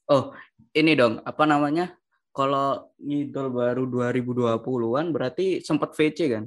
[0.07, 0.35] Oh,
[0.75, 1.95] ini dong, apa namanya?
[2.35, 6.45] Kalau ngidol baru 2020-an berarti sempat VC kan?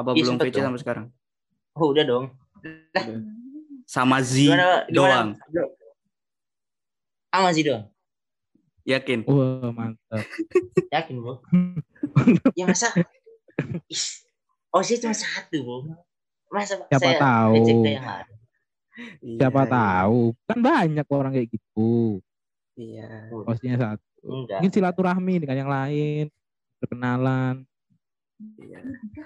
[0.00, 0.64] Apa Iya, belum VC dong.
[0.72, 1.06] sampai sekarang?
[1.76, 2.24] Oh udah dong.
[3.84, 5.68] Sama Z Gimana, doang, gimana?
[7.28, 7.84] Ah masih doang.
[8.88, 9.20] yakin?
[9.28, 10.24] wah mantap
[10.88, 11.44] Yakin bu?
[12.56, 12.88] ya masa?
[13.92, 14.23] Is.
[14.74, 15.76] Oh sih cuma satu bu.
[16.50, 17.54] Masa Siapa saya tahu.
[17.82, 18.26] yang lain?
[19.34, 22.22] siapa Iya, tahu kan banyak orang kayak gitu
[22.74, 23.26] Iya.
[23.42, 24.58] posnya satu Enggak.
[24.62, 26.24] mungkin silaturahmi dengan yang lain
[26.78, 27.66] perkenalan
[28.62, 28.78] iya.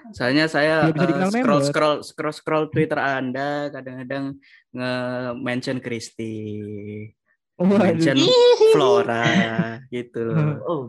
[0.09, 4.41] Soalnya saya dikenal scroll scroll scroll scroll Twitter Anda kadang-kadang
[4.73, 6.33] nge-mention Kristi,
[7.59, 8.71] mention Waduh.
[8.73, 9.25] Flora
[9.89, 10.33] gitu loh.
[10.65, 10.81] Oh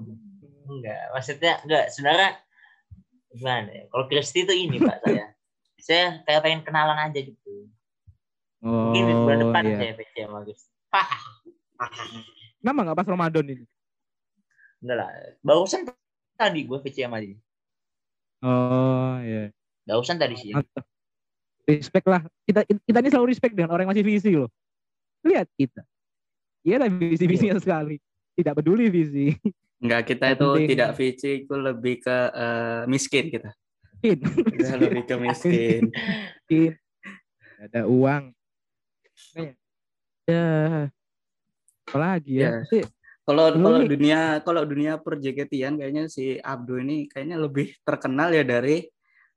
[0.70, 1.04] enggak.
[1.12, 1.84] Maksudnya enggak.
[1.92, 2.30] Sebenarnya
[3.34, 3.84] gimana ya?
[3.90, 5.26] Kalau Kristi itu ini pak saya.
[5.86, 7.70] saya kayak pengen kenalan aja gitu.
[8.60, 9.76] Oh, Mungkin bulan depan iya.
[9.80, 10.38] saya PC sama.
[10.92, 11.08] Hah.
[12.60, 13.64] Kenapa nggak pas Ramadan ini?
[14.84, 15.08] Enggak lah.
[15.40, 15.88] Barusan
[16.36, 17.36] tadi gue PC sama dia.
[18.44, 19.48] Oh iya.
[19.88, 20.52] Barusan tadi sih.
[21.64, 22.20] Respect lah.
[22.44, 24.52] Kita kita ini selalu respect dengan orang yang masih visi loh.
[25.24, 25.80] Lihat kita.
[26.60, 27.96] Iya lah visi visinya sekali.
[28.36, 29.32] Tidak peduli visi.
[29.80, 33.50] Enggak, kita itu penting- tidak VC itu lebih ke eh, miskin kita.
[34.00, 34.18] Miskin.
[34.52, 35.82] Kita lebih ke miskin.
[35.88, 36.72] Miskin.
[37.60, 38.24] Ada uang.
[39.36, 39.52] Makanya,
[40.24, 40.48] Ya.
[41.84, 42.44] Apalagi ya?
[42.44, 42.54] Ya.
[42.68, 42.84] Sih,
[43.20, 48.84] Kalau kalau dunia kalau dunia perjeketian kayaknya si Abdu ini kayaknya lebih terkenal ya dari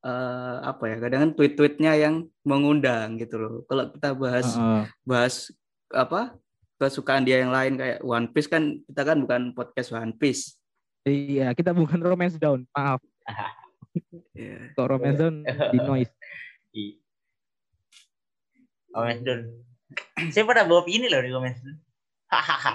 [0.02, 0.96] eh, apa ya?
[0.98, 3.54] Kadang kan tweet-tweetnya yang mengundang gitu loh.
[3.66, 4.84] Kalau kita bahas Heeh.
[5.04, 5.36] bahas
[5.94, 6.36] apa
[6.84, 10.60] kesukaan dia yang lain kayak One Piece kan kita kan bukan podcast One Piece.
[11.04, 12.64] Iya, kita bukan romance down.
[12.76, 13.00] Maaf.
[14.36, 14.72] Ya.
[14.76, 16.12] Kok romance down di noise.
[16.76, 16.96] Iya.
[18.94, 19.42] Comment down.
[20.34, 21.78] Saya pernah bawa ini loh di comment down.
[22.30, 22.74] Hahaha.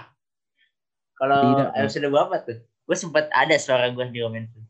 [1.18, 1.38] Kalau
[1.74, 2.59] episode berapa tuh?
[2.88, 4.66] Gue sempat ada suara gue di comment down.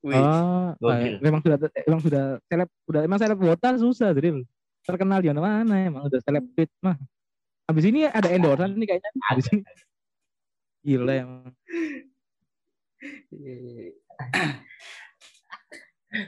[0.00, 1.20] Wih, Oh, Gokil.
[1.20, 4.48] memang sudah emang sudah seleb udah emang seleb wota susah Dril.
[4.80, 6.96] Terkenal di mana-mana emang udah seleb tweet mah.
[7.70, 9.10] Habis ini ada endorsean nih kayaknya.
[9.30, 9.62] Habis ini.
[10.82, 11.54] Gila emang.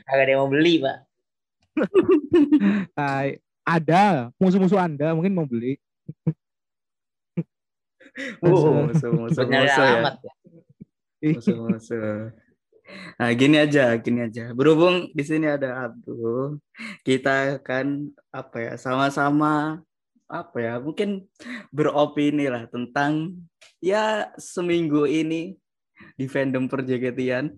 [0.06, 0.98] Agak ada yang mau beli, Pak.
[2.94, 3.42] Tai.
[3.62, 5.82] ada musuh-musuh Anda mungkin mau beli.
[8.44, 9.98] Oh, musuh musuh Benar musuh ya.
[9.98, 11.32] ya.
[11.32, 12.30] musuh musuh.
[13.16, 14.52] Nah, gini aja, gini aja.
[14.52, 16.60] Berhubung di sini ada Abdul,
[17.02, 19.80] kita akan apa ya, sama-sama
[20.32, 21.28] apa ya, mungkin
[21.68, 23.36] beropini lah tentang
[23.78, 25.54] ya seminggu ini
[26.16, 27.52] di fandom perjeketian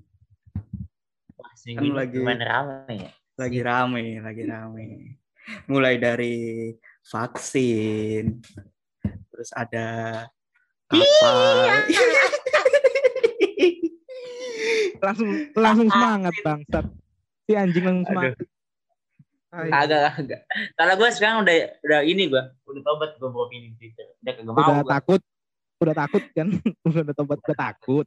[1.38, 3.10] Wah, Kan lagi- ramai ya.
[3.34, 4.84] lagi rame, lagi rame.
[5.66, 6.70] Mulai dari
[7.04, 8.42] vaksin,
[9.30, 9.86] terus ada
[10.90, 10.94] apa?
[15.04, 16.86] Langsung langsung semangat bangsat.
[17.44, 18.36] Si anjing langsung semangat.
[19.52, 20.40] Agak agak.
[20.74, 22.42] Kalau gue sekarang udah udah ini gue,
[22.74, 24.06] udah tobat gue bawa ini Twitter.
[24.18, 24.90] Udah kagak mau Udah gue.
[24.90, 25.20] takut.
[25.80, 26.48] Udah takut kan?
[26.90, 28.06] udah tobat udah takut.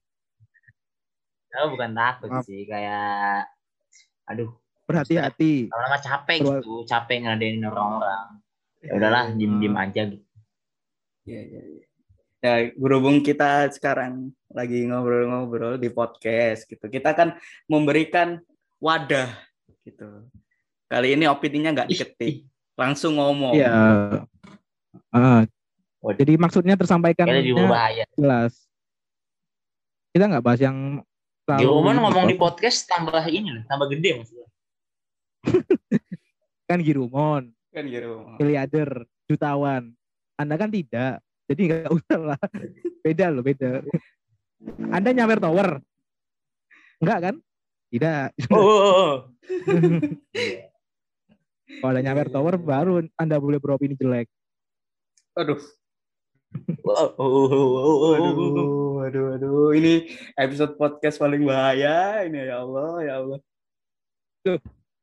[1.57, 2.43] Oh, bukan takut Maaf.
[2.45, 3.47] sih, kayak
[4.27, 4.51] aduh,
[4.85, 5.71] Berhati-hati.
[5.71, 8.43] lama-lama capek Terus- gitu, capek ngeladenin orang-orang.
[8.83, 10.27] Ya udahlah, diem-diem aja gitu.
[11.25, 11.85] Iya, iya, iya.
[12.37, 16.85] Ya, berhubung kita sekarang lagi ngobrol-ngobrol di podcast gitu.
[16.85, 18.37] Kita kan memberikan
[18.77, 19.33] wadah
[19.81, 20.29] gitu.
[20.87, 22.45] Kali ini opininya nggak diketik,
[22.77, 23.57] langsung ngomong.
[23.57, 23.73] Iya.
[25.13, 25.47] Ah,
[26.03, 26.17] Waduh.
[26.19, 27.27] jadi maksudnya tersampaikan
[28.17, 28.53] jelas.
[30.11, 31.01] Kita nggak bahas yang
[31.47, 34.47] rumah ini ngomong di podcast tambah ini loh, tambah gede maksudnya.
[36.69, 38.35] kan Girumon, Kan gitu.
[38.35, 39.95] miliarder, jutawan.
[40.35, 41.23] Anda kan tidak.
[41.47, 42.41] Jadi nggak usah lah.
[42.99, 43.79] Beda loh, beda.
[44.91, 45.79] Anda nyawer tower.
[46.99, 47.35] Enggak kan?
[47.87, 48.51] Tidak.
[48.51, 49.31] Oh,
[51.79, 54.27] Kalau ada nyawer tower baru Anda boleh beropini jelek.
[55.37, 55.61] Aduh,
[56.89, 58.17] oh.
[58.17, 59.69] aduh, aduh, aduh.
[59.77, 63.39] Ini episode podcast paling bahaya ini ya Allah, ya Allah.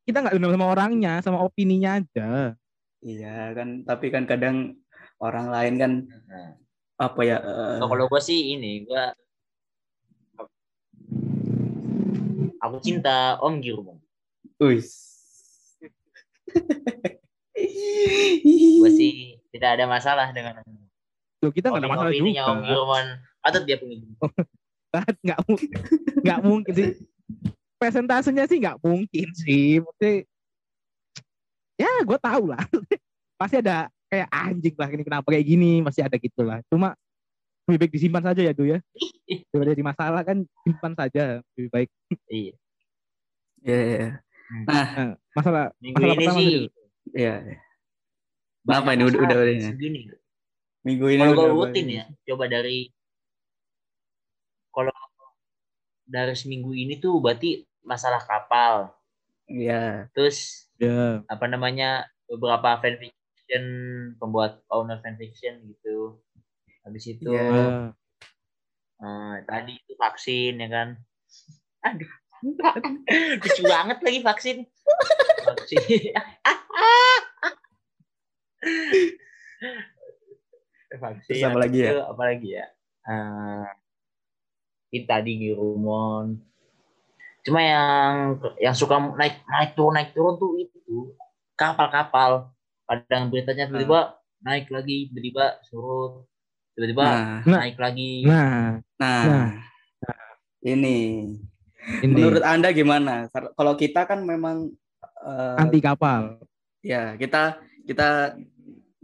[0.02, 2.58] Kita nggak dendam sama orangnya, sama opininya aja.
[2.98, 4.74] Iya kan, tapi kan kadang
[5.22, 5.92] orang lain kan
[6.26, 6.58] Nah,
[6.98, 7.38] apa ya?
[7.38, 9.04] eh, kalau gue sih ini, gue
[12.58, 14.02] aku cinta Om Girumon.
[14.58, 14.98] Wis.
[18.82, 20.58] Gue sih tidak ada masalah dengan
[21.38, 22.66] Tuh, kita nggak ada masalah opini-opininya Om juga.
[22.66, 23.06] Girumon.
[23.38, 24.10] Patut dia penghidup.
[25.22, 25.70] Nggak mungkin,
[26.24, 26.90] nggak mungkin sih.
[27.78, 29.78] Presentasenya sih nggak mungkin sih.
[29.78, 30.14] Maksudnya,
[31.78, 32.62] ya gue tahu lah.
[33.40, 36.58] Pasti ada kayak anjing lah ini kenapa kayak gini masih ada gitu lah.
[36.66, 36.98] Cuma
[37.68, 38.78] lebih baik disimpan saja ya Du ya.
[39.52, 41.22] Daripada jadi masalah kan simpan saja
[41.54, 41.88] lebih baik.
[42.26, 42.54] Iya.
[43.64, 44.08] Iya, iya,
[44.68, 46.48] Nah, masalah Minggu masalah ini pertama sih
[47.16, 47.34] iya.
[47.40, 47.56] iya.
[48.64, 50.00] Kenapa banyak ini udah udah segini.
[50.84, 52.88] minggu ini Kalau gue rutin ya, coba dari
[54.72, 54.92] kalau
[56.04, 58.92] dari seminggu ini tuh berarti masalah kapal.
[59.48, 60.08] Iya.
[60.16, 61.22] Terus Ya.
[61.30, 63.64] apa namanya beberapa fanfiction
[64.18, 66.18] pembuat owner fanfiction gitu.
[66.82, 67.94] Habis itu Iya.
[68.98, 70.88] eh, tadi itu vaksin ya kan.
[71.84, 72.10] Aduh.
[73.44, 74.56] Lucu banget lagi vaksin.
[75.44, 75.80] Vaksin.
[81.02, 81.34] vaksin.
[81.34, 81.90] Terus apa lagi ya?
[81.90, 82.66] itu Apa lagi ya?
[83.04, 83.66] Eh,
[84.94, 86.38] itu tadi Girumon.
[87.44, 91.12] Cuma yang yang suka naik naik turun naik turun tuh itu
[91.58, 92.48] kapal-kapal.
[92.88, 96.24] Kadang beritanya tiba-tiba naik lagi, tiba-tiba surut,
[96.76, 97.58] tiba-tiba Nah, Nah.
[97.64, 98.12] naik lagi.
[98.24, 99.48] Nah, nah, Nah.
[100.64, 100.96] ini
[102.00, 103.28] ini menurut Anda gimana?
[103.28, 104.72] Kalau kita kan memang
[105.24, 106.40] eh, anti kapal.
[106.84, 108.36] ya kita kita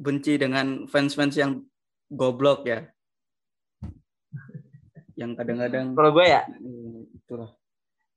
[0.01, 1.61] benci dengan fans-fans yang
[2.09, 2.89] goblok ya.
[5.21, 7.53] Yang kadang-kadang Kalau gue ya Hmm, itulah.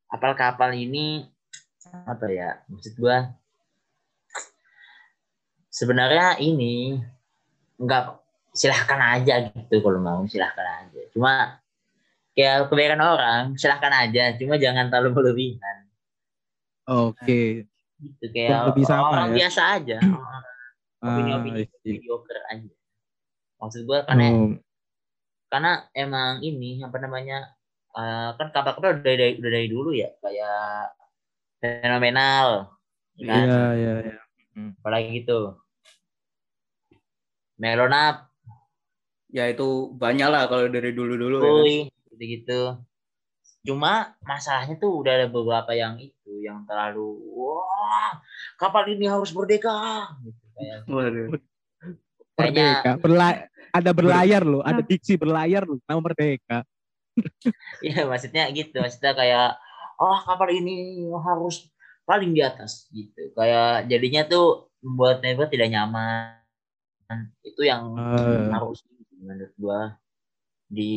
[0.08, 1.28] kapal-kapal ini
[1.92, 3.34] apa ya maksud gua
[5.68, 7.02] sebenarnya ini
[7.82, 8.06] nggak
[8.54, 11.58] silahkan aja gitu kalau mau silahkan aja cuma
[12.38, 15.90] kayak kebanyakan orang silahkan aja cuma jangan terlalu berlebihan
[16.86, 17.66] Oke.
[18.00, 19.46] gitu kayak lebih sama orang ya.
[19.46, 19.98] biasa aja
[21.04, 22.74] opini-opini Ah, mediocre aja
[23.60, 24.52] maksud gua karena Oh,
[25.52, 27.54] karena emang ini apa namanya
[27.94, 30.96] eh, kan kapal-kapal udah dari, udah dari dulu ya kayak
[31.62, 32.74] fenomenal
[33.20, 33.46] ya kan?
[33.46, 34.20] Iya, iya, iya.
[34.82, 35.60] apalagi gitu
[37.54, 38.34] Melonap,
[39.34, 41.50] Ya itu banyak lah kalau dari dulu-dulu ya.
[41.58, 41.78] Kuy,
[42.14, 42.78] gitu-gitu.
[43.66, 48.22] Cuma masalahnya tuh udah ada beberapa yang itu yang terlalu wah
[48.62, 49.74] kapal ini harus merdeka
[50.22, 50.43] gitu
[50.86, 51.28] Waduh.
[52.34, 52.92] kayaknya Merdeka.
[53.00, 53.44] Berla-
[53.74, 56.62] ada berlayar loh, ada diksi berlayar loh, nama merdeka.
[57.86, 59.58] ya maksudnya gitu maksudnya kayak
[60.02, 61.70] oh kapal ini harus
[62.04, 66.42] paling di atas gitu kayak jadinya tuh membuat member tidak nyaman
[67.46, 68.50] itu yang Eh.
[68.50, 68.82] harus
[69.14, 69.82] menurut gua
[70.66, 70.94] di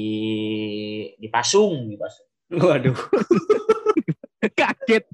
[1.16, 2.96] dipasung dipasung Waduh.
[4.86, 5.04] kaget,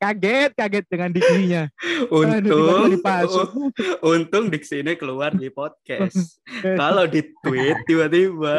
[0.00, 1.62] kaget, kaget dengan diksinya.
[2.08, 3.52] Aduh, Untung dipasung.
[4.16, 6.40] untung diksi ini keluar di podcast.
[6.80, 8.56] Kalau di tweet tiba-tiba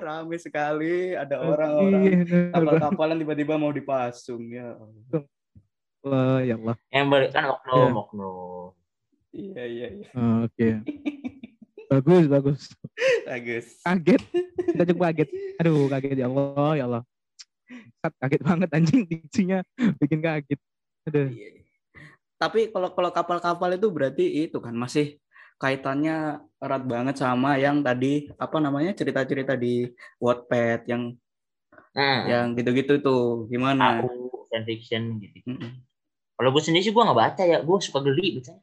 [0.00, 2.24] rame sekali ada orang-orang
[2.56, 4.72] kapal-kapalan tiba-tiba mau dipasung ya.
[6.00, 6.76] Allah, ya Allah.
[6.88, 8.00] yang kan oknum Ya.
[8.00, 8.66] oknum
[9.28, 10.08] Iya iya iya.
[10.16, 10.68] Oh, Oke.
[11.88, 12.62] Bagus, bagus.
[13.24, 13.66] Bagus.
[13.80, 14.20] Kaget.
[14.76, 15.28] Kita cukup kaget.
[15.56, 17.02] Aduh, kaget ya Allah, ya Allah.
[18.00, 19.60] Sat, kaget banget anjing diksinya
[20.00, 20.60] bikin kaget.
[21.08, 21.28] Aduh.
[21.28, 21.64] Iya.
[22.38, 25.18] Tapi kalau kalau kapal-kapal itu berarti itu kan masih
[25.58, 29.90] kaitannya erat banget sama yang tadi apa namanya cerita-cerita di
[30.22, 31.14] Wattpad yang
[31.98, 34.06] Nah, yang gitu-gitu tuh gimana?
[34.06, 35.42] aku fanfiction gitu.
[35.50, 35.82] Mm-mm.
[36.38, 38.54] Kalau gue sendiri sih gue nggak baca ya, gue suka geli baca.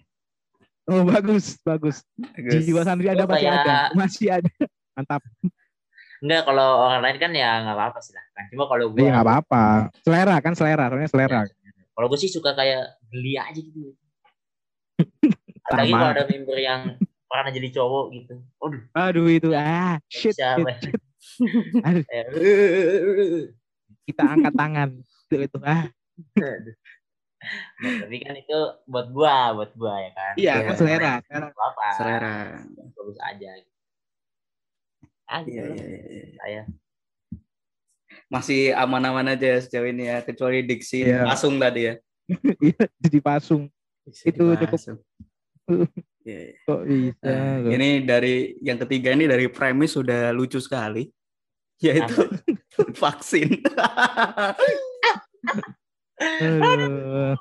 [0.87, 1.99] Oh bagus, bagus.
[2.15, 2.63] Bagus.
[2.63, 4.51] Jiwa santri ada masih kayak- ada, masih ada.
[4.95, 5.21] Mantap.
[6.25, 8.25] Enggak, kalau orang lain kan ya nggak apa-apa sih lah.
[8.33, 9.63] Kan cuma kalau gue, Iya nggak apa-apa.
[10.01, 11.39] Selera kan selera, soalnya selera.
[11.93, 13.93] kalau gue sih suka kayak geli aja gitu.
[15.65, 16.81] Apalagi kalau ada member yang
[17.25, 18.33] pernah jadi cowok gitu.
[18.57, 20.33] Waduh, Aduh itu ah shit.
[20.33, 20.65] siapa?
[20.77, 20.97] shit.
[21.79, 22.03] Aduh.
[22.09, 22.25] Kayak,
[24.03, 24.89] Kita angkat tangan.
[25.25, 25.89] Itu itu ah.
[26.35, 26.75] Aduh.
[27.75, 30.33] Nah, tapi kan itu buat gua, buat gua ya kan.
[30.33, 30.65] Iya, Iya.
[30.65, 31.13] kan selera.
[31.21, 31.47] selera.
[31.51, 32.35] Apa, Selera.
[32.73, 33.49] bagus aja.
[33.55, 33.74] Gitu
[35.25, 36.25] Iya, lah, iya, iya.
[36.37, 36.61] saya.
[38.29, 41.25] Masih aman-aman aja ya sejauh ini ya, kecuali diksi Iya.
[41.25, 41.93] pasung tadi ya.
[42.65, 43.69] Iya, jadi pasung.
[44.05, 44.69] Diksi Itu cukup.
[44.69, 44.99] pasung.
[46.25, 46.57] Iya, iya.
[46.65, 47.21] Kok bisa?
[47.21, 47.69] Nah, loh?
[47.69, 51.05] ini dari yang ketiga ini dari premis sudah lucu sekali,
[51.77, 52.17] yaitu
[53.01, 53.61] vaksin.
[56.17, 57.37] Aduh.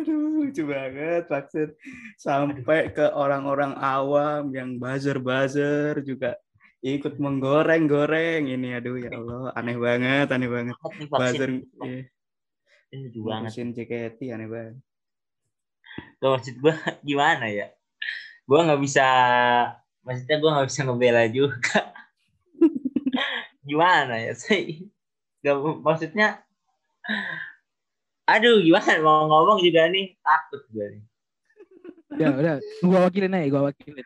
[0.00, 1.76] Aduh, lucu banget vaksin.
[2.16, 6.40] Sampai ke orang-orang awam yang buzzer-buzzer juga
[6.82, 10.74] ikut menggoreng-goreng ini aduh ya Allah aneh banget aneh banget
[11.06, 12.10] buzzer banget.
[13.22, 14.82] vaksin JKT aneh banget
[16.22, 16.74] Tuh, maksud gua
[17.08, 17.68] gimana ya?
[18.46, 19.06] Gua nggak bisa,
[20.06, 21.78] maksudnya gua nggak bisa ngebela juga.
[23.68, 24.32] gimana ya?
[24.38, 24.86] Saya
[25.42, 26.28] nggak maksudnya.
[28.28, 31.02] Aduh, gimana mau ngomong juga nih takut gue nih.
[32.20, 34.04] Ya udah, gua wakilin aja, gua wakilin.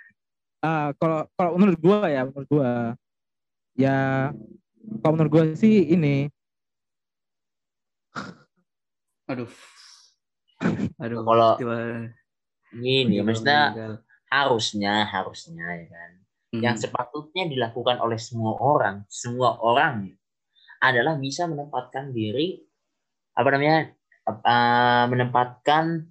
[0.63, 2.71] Ah, kalau kalau menurut gua ya, menurut gua
[3.77, 4.31] ya
[5.03, 6.31] kalau menurut gua sih ini
[9.27, 9.51] aduh
[11.03, 11.77] aduh Kalau- tiba
[13.27, 13.75] maksudnya
[14.31, 16.11] harusnya, harusnya ya kan.
[16.55, 16.63] Hmm.
[16.63, 20.15] yang sepatutnya dilakukan oleh semua orang, semua orang
[20.79, 22.63] adalah bisa menempatkan diri
[23.35, 23.96] apa namanya
[24.27, 26.03] eh, menempatkan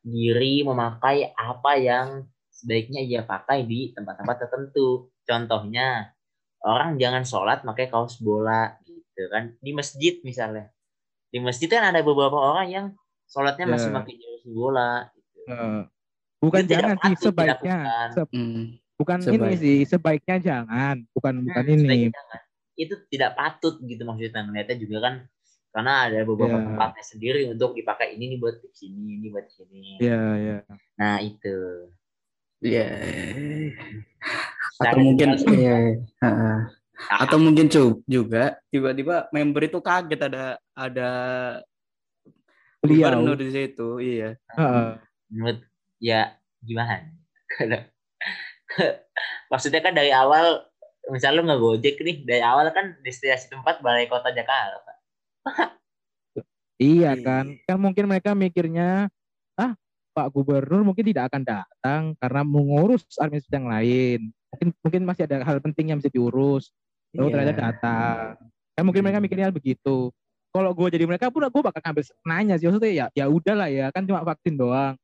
[0.00, 2.08] diri memakai apa yang
[2.50, 5.08] sebaiknya ia pakai di tempat-tempat tertentu.
[5.22, 6.10] Contohnya
[6.60, 10.68] orang jangan sholat pakai kaos bola gitu kan di masjid misalnya.
[11.28, 12.86] Di masjid kan ada beberapa orang yang
[13.24, 13.72] sholatnya Ya.
[13.72, 15.06] masih pakai jersey bola.
[15.10, 15.40] Gitu.
[15.46, 15.82] eh,
[16.38, 17.78] bukan Itu tidak jangan sih sebaiknya.
[18.10, 18.62] Se- Hmm.
[18.94, 22.40] bukan ini Sebaik- sih sebaiknya jangan bukan bukan Hmm, ini sebaiknya jangan.
[22.76, 25.14] itu tidak patut gitu maksudnya ngeliatnya juga kan
[25.70, 26.66] karena ada beberapa Ya.
[26.66, 30.56] tempatnya sendiri untuk dipakai ini nih buat di sini ini buat di sini ya ya
[30.94, 31.88] nah itu
[32.60, 32.92] Iya.
[34.76, 35.76] Secara Atau mungkin iya.
[35.96, 36.56] heeh.
[37.08, 37.72] Atau mungkin
[38.04, 40.44] juga tiba-tiba member itu kaget ada
[40.76, 41.10] ada
[42.78, 43.88] beliau gubernur di situ.
[43.96, 44.36] Iya.
[44.52, 44.88] Heeh.
[45.30, 45.58] menurut
[45.96, 47.08] ya gimana
[47.48, 47.88] Kalau-
[49.50, 50.66] maksudnya kan dari awal
[51.08, 54.89] misalnya lu nggak gojek nih dari awal kan destinasi tempat balai kota Jakarta
[56.80, 59.08] iya kan kan mungkin mereka mikirnya
[59.56, 59.72] ah
[60.16, 64.20] Pak Gubernur mungkin tidak akan datang karena mengurus administrasi yang lain
[64.50, 66.72] mungkin mungkin masih ada hal penting yang bisa diurus
[67.10, 67.42] Oh Iya.
[67.42, 68.14] ternyata datang.
[68.78, 70.14] Kan mungkin mereka mikirnya begitu.
[70.54, 73.90] Kalau gue jadi mereka pun gue bakal ngambil nanya sih maksudnya ya ya udahlah ya
[73.90, 74.94] kan cuma vaksin doang.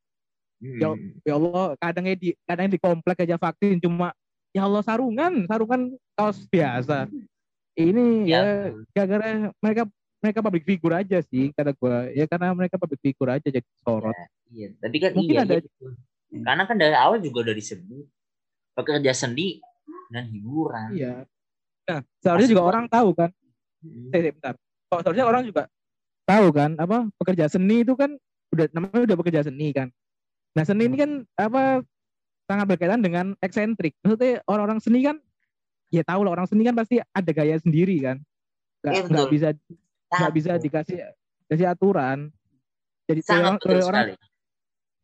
[0.62, 1.18] Ya, Hmm.
[1.26, 4.14] ya Allah kadangnya di kadang di komplek aja vaksin cuma
[4.54, 7.10] ya Allah sarungan sarungan kaos biasa.
[7.74, 8.38] Ini Ya.
[8.38, 8.44] ya
[8.94, 9.82] gara-gara mereka
[10.20, 14.16] mereka public figure aja sih kata gue ya karena mereka public figure aja jadi sorot.
[14.50, 15.86] Iya, tapi kan Mungkin iya ada- gitu.
[16.26, 18.04] Karena kan dari awal juga udah disebut
[18.76, 19.62] pekerja seni
[20.10, 20.92] dan hiburan.
[20.92, 21.14] Iya.
[21.86, 23.30] Nah seharusnya juga orang tahu kan.
[23.80, 24.10] Hmm.
[24.10, 24.54] Eh, bentar.
[24.90, 25.62] Kok seharusnya orang juga
[26.26, 28.10] tahu kan apa pekerja seni itu kan
[28.50, 29.88] udah namanya udah pekerja seni kan.
[30.58, 31.84] Nah seni ini kan apa
[32.46, 33.94] sangat berkaitan dengan eksentrik.
[34.02, 35.16] Maksudnya orang-orang seni kan
[35.94, 38.18] ya tahu lah orang seni kan pasti ada gaya sendiri kan.
[38.86, 39.34] Iya, nggak betul.
[39.34, 39.48] bisa
[40.08, 40.98] nggak bisa dikasih
[41.46, 42.30] kasih aturan.
[43.06, 44.12] Jadi sangat orang, orang sekali.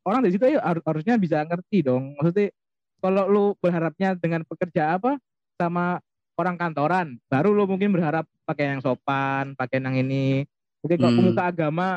[0.02, 2.18] orang dari situ ya har- harusnya bisa ngerti dong.
[2.18, 2.50] Maksudnya
[2.98, 5.18] kalau lu berharapnya dengan pekerja apa
[5.54, 6.02] sama
[6.34, 10.42] orang kantoran, baru lu mungkin berharap pakai yang sopan, pakai yang ini.
[10.82, 11.20] Mungkin kalau Hmm.
[11.22, 11.90] pemuka agama,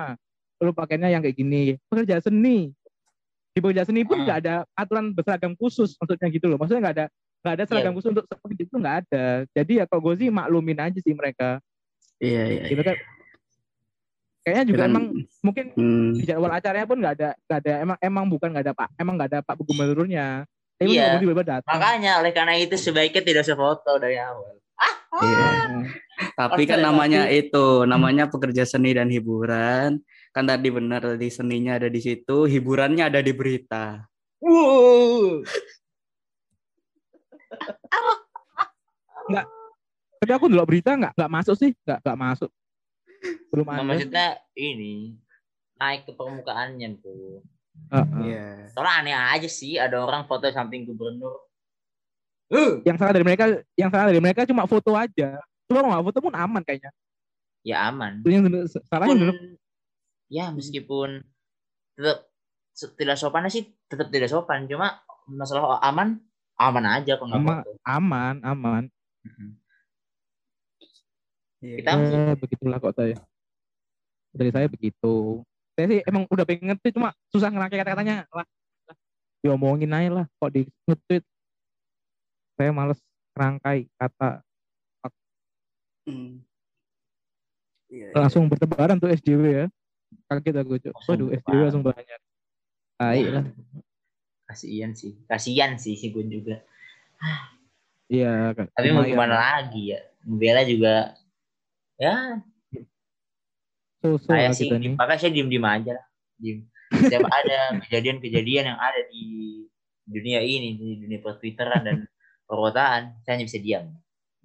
[0.62, 1.82] lu pakainya yang kayak gini.
[1.90, 2.70] Pekerja seni,
[3.54, 4.26] di pekerja seni pun Hmm.
[4.30, 6.62] nggak ada aturan berseragam khusus, maksudnya gitu loh.
[6.62, 7.06] Maksudnya nggak ada
[7.42, 7.98] nggak ada seragam Iya.
[7.98, 9.26] khusus untuk seperti itu nggak ada.
[9.54, 11.62] Jadi ya kalau gue sih maklumin aja sih mereka.
[12.22, 12.64] Iya, iya.
[12.72, 12.98] Gitu kan.
[14.46, 15.06] Kayaknya juga Kan- emang
[15.42, 16.10] mungkin Hmm.
[16.14, 19.14] di jadwal acaranya pun nggak ada nggak ada emang emang bukan nggak ada pak emang
[19.18, 20.46] nggak ada pak gubernurnya
[20.78, 21.02] tapi Iya.
[21.02, 21.18] iya.
[21.18, 24.54] tiba-tiba datang Makanya oleh karena itu sebaiknya tidak sefoto dari awal.
[25.16, 25.50] Iya.
[26.36, 30.04] Tapi kan namanya itu, namanya pekerja seni dan hiburan.
[30.36, 34.04] Kan tadi benar tadi seninya ada di situ, hiburannya ada di berita.
[34.44, 35.48] Wow.
[40.26, 42.50] Tapi aku dulu berita nggak nggak masuk sih, nggak nggak masuk.
[43.54, 43.86] Belum ada.
[43.86, 45.14] maksudnya ini
[45.78, 47.46] naik ke permukaannya tuh.
[47.94, 48.22] Heeh.
[48.26, 48.46] Iya.
[48.74, 51.46] Soalnya aneh aja sih ada orang foto samping gubernur.
[52.50, 53.46] Uh, Yang salah dari mereka,
[53.78, 55.38] yang salah dari mereka cuma foto aja.
[55.70, 56.90] Cuma kalau nggak foto pun aman kayaknya.
[57.62, 58.26] ya aman.
[58.26, 59.30] Yang bener
[60.26, 61.22] ya meskipun
[61.94, 62.34] tetap
[62.98, 64.66] tidak sopan sih tetap tidak sopan.
[64.66, 66.18] Cuma masalah aman
[66.58, 67.78] aman aja kalau nggak foto.
[67.86, 68.84] aman, aman.
[69.22, 69.65] Mm-mm.
[71.64, 71.76] Iya.
[71.82, 73.16] Kita Eh, begitulah kok saya.
[74.36, 75.44] Dari saya begitu.
[75.76, 78.44] Saya sih emang udah pengen nge cuma susah ngerangkai kata-katanya lah.
[78.88, 78.96] lah.
[79.44, 81.24] Diomongin aja lah kok di nge-tweet.
[82.56, 83.00] Saya males
[83.36, 84.42] ngerangkai kata
[86.06, 86.38] Hmm.
[87.90, 88.14] Iya, iya.
[88.14, 89.66] langsung bertebaran tuh SJW ya.
[90.30, 90.94] Kaget aku, Cuk.
[91.10, 91.64] Waduh, SJW bertebaran.
[91.66, 92.20] langsung banyak.
[92.96, 93.46] Baik lah.
[94.46, 95.18] kasihan sih.
[95.26, 96.62] Kasihan sih si Gun juga.
[98.06, 98.54] Iya.
[98.54, 100.00] Tapi mau gimana lagi ya?
[100.22, 101.18] Bella juga
[102.00, 102.44] ya
[104.04, 104.70] So-so saya sih
[105.00, 106.06] makanya saya diem diem aja lah
[106.38, 106.60] diem
[106.94, 109.26] setiap ada kejadian-kejadian yang ada di
[110.06, 111.98] dunia ini di dunia pertwitteran dan
[112.46, 113.86] perkotaan saya hanya bisa diam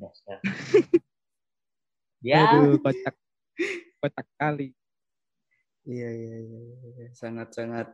[0.01, 0.43] ya, sekarang.
[2.33, 3.15] ya Aduh, kocak.
[4.01, 4.73] Kocak kali.
[5.85, 6.61] Iya, iya, iya,
[6.97, 7.07] iya.
[7.13, 7.93] sangat-sangat.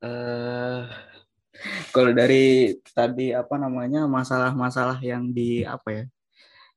[0.00, 0.84] eh
[1.92, 6.04] kalau dari tadi apa namanya masalah-masalah yang di apa ya,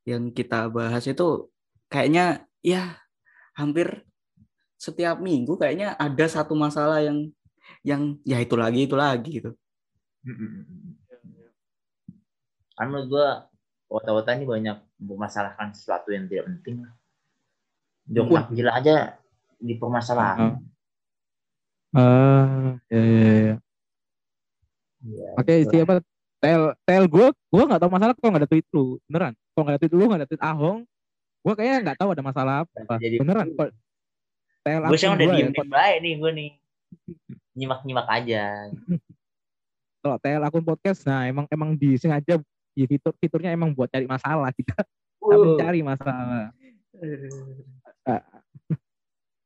[0.03, 1.47] yang kita bahas itu
[1.93, 2.97] kayaknya ya
[3.53, 4.01] hampir
[4.81, 7.29] setiap minggu kayaknya ada satu masalah yang
[7.85, 9.51] yang ya itu lagi itu lagi gitu.
[12.81, 13.27] menurut gua
[13.85, 16.93] kota-kota ini banyak mempermasalahkan sesuatu yang tidak penting lah
[18.09, 18.95] Jok takjil aja
[19.61, 20.65] dipermasalahkan
[21.93, 23.55] Ah, ya, ya, ya.
[25.05, 25.69] Iya, Oke, betul.
[25.69, 25.93] siapa?
[26.41, 29.33] Tel, tel gue, gue nggak tahu masalah kalau nggak ada tweet lu, beneran.
[29.53, 30.79] Kalau nggak ada tweet lu, nggak ada tweet Ahong,
[31.43, 32.95] gue kayaknya nggak tahu ada masalah apa.
[32.97, 33.47] Jadi- beneran.
[33.53, 33.69] Kok
[34.63, 36.49] tel gue sih udah ya, diem diem baik nih gue nih
[37.51, 38.71] nyimak nyimak aja
[40.03, 42.35] kalau tel akun podcast, nah emang emang disengaja
[42.75, 46.51] ya fitur fiturnya emang buat cari masalah kita, kita mencari masalah.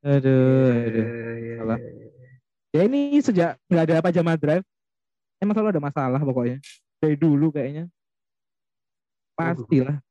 [0.02, 1.06] Aduh, aduh.
[1.62, 1.80] Salah.
[2.74, 4.66] Ya ini sejak nggak ada pajama drive,
[5.38, 6.58] emang selalu ada masalah pokoknya.
[6.98, 7.86] Dari dulu kayaknya.
[9.38, 10.02] Pastilah.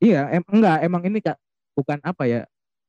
[0.00, 1.36] Iya, em enggak, emang ini kak
[1.76, 2.42] bukan apa ya?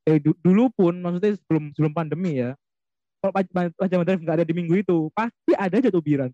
[0.07, 2.55] Eh du- dulu pun maksudnya sebelum sebelum pandemi ya.
[3.19, 3.35] Kalau
[3.77, 6.31] pajama drive nggak ada di minggu itu, pasti ada aja tuh biran.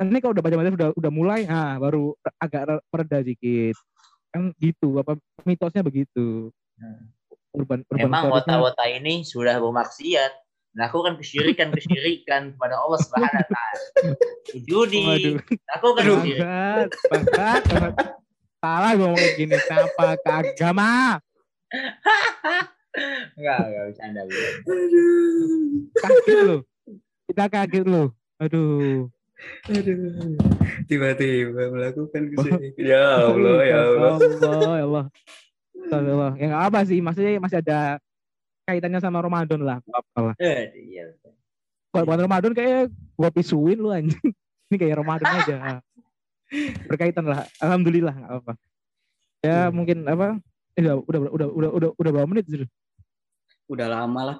[0.00, 3.76] Ini kalau udah pajama drive udah udah mulai, ah baru agak re- mereda dikit.
[4.30, 6.48] Kan gitu, apa mitosnya begitu.
[7.50, 10.32] Urban, urban Memang tourism- wota-wota ini sudah bermaksiat
[10.70, 13.82] melakukan kesyirikan-kesyirikan kepada Allah Subhanahu wa taala.
[14.70, 15.34] Judi,
[15.66, 16.86] lakukan kesyirikan.
[17.10, 17.62] Bangsat.
[18.60, 19.56] Salah gue ngomong kayak gini.
[19.64, 20.90] Kenapa ke agama?
[23.38, 24.20] Enggak, enggak bercanda.
[24.26, 24.34] Bu.
[25.94, 26.56] Kaget lu.
[27.30, 28.04] Kita kaget lu.
[28.42, 29.06] Aduh.
[29.70, 30.36] Aduh.
[30.90, 32.68] Tiba-tiba melakukan ke sini.
[32.76, 34.12] Ya Allah, ya Allah.
[34.18, 35.04] Allah, ya Allah.
[35.90, 36.32] Astagfirullah.
[36.36, 36.98] Ya nggak apa sih.
[37.02, 37.78] Maksudnya masih ada
[38.68, 39.78] kaitannya sama Ramadan lah.
[39.90, 40.34] Apa lah.
[40.38, 41.14] Eh, iya.
[41.90, 44.30] Kalau bukan Ramadan kayak gua pisuin lu anjing.
[44.70, 45.56] Ini kayak Ramadan aja.
[46.86, 47.46] Berkaitan lah.
[47.58, 48.52] Alhamdulillah nggak apa.
[49.40, 49.72] Ya Hmm.
[49.72, 50.36] mungkin apa?
[50.74, 52.68] Eh, udah udah udah udah udah udah berapa menit sudah?
[53.66, 54.38] Udah lama lah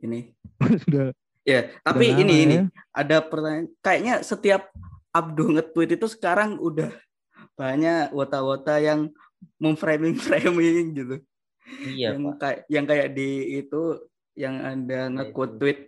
[0.00, 0.32] ini.
[0.86, 1.10] Sudah.
[1.42, 2.64] Ya, tapi udah ini lama ini ya.
[2.92, 3.66] ada pertanyaan.
[3.80, 4.70] Kayaknya setiap
[5.10, 6.94] Abdu nge-tweet itu sekarang udah
[7.58, 9.10] banyak wota-wota yang
[9.58, 11.16] memframing-framing gitu.
[11.82, 12.36] Iya, yang Pak.
[12.38, 13.82] kayak yang kayak di itu
[14.34, 15.78] yang ada nge-quote tweet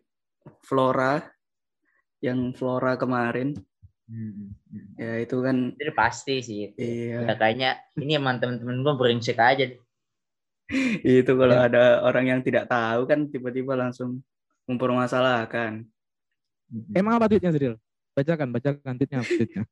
[0.63, 1.23] Flora
[2.21, 3.55] yang Flora kemarin.
[4.11, 4.87] Hmm, hmm.
[4.99, 6.75] Ya itu kan Itu pasti sih.
[6.75, 7.23] iya.
[7.27, 9.67] Ya, kayaknya ini emang temen-temen gue brengsek aja.
[11.05, 11.69] Itu kalau Ya.
[11.69, 14.21] ada orang yang tidak tahu kan tiba-tiba langsung
[14.67, 15.85] mempermasalahkan.
[16.71, 16.93] Hmm.
[16.97, 17.77] Emang apa tweetnya Zril?
[18.17, 19.63] Bacakan, bacakan tweetnya apa tweetnya.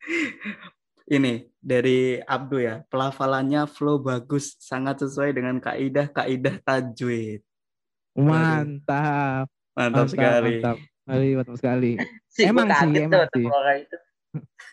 [1.08, 7.40] Ini dari Abdu ya, pelafalannya flow bagus, sangat sesuai dengan kaidah-kaidah tajwid.
[8.12, 9.48] Mantap.
[9.72, 10.60] Mantap, sekali.
[10.60, 10.76] Mantap.
[11.08, 11.92] Sekali, mantap sekali.
[12.28, 13.44] Sih, gua Emang sih, kaget emang sih.
[13.44, 13.96] Flora itu.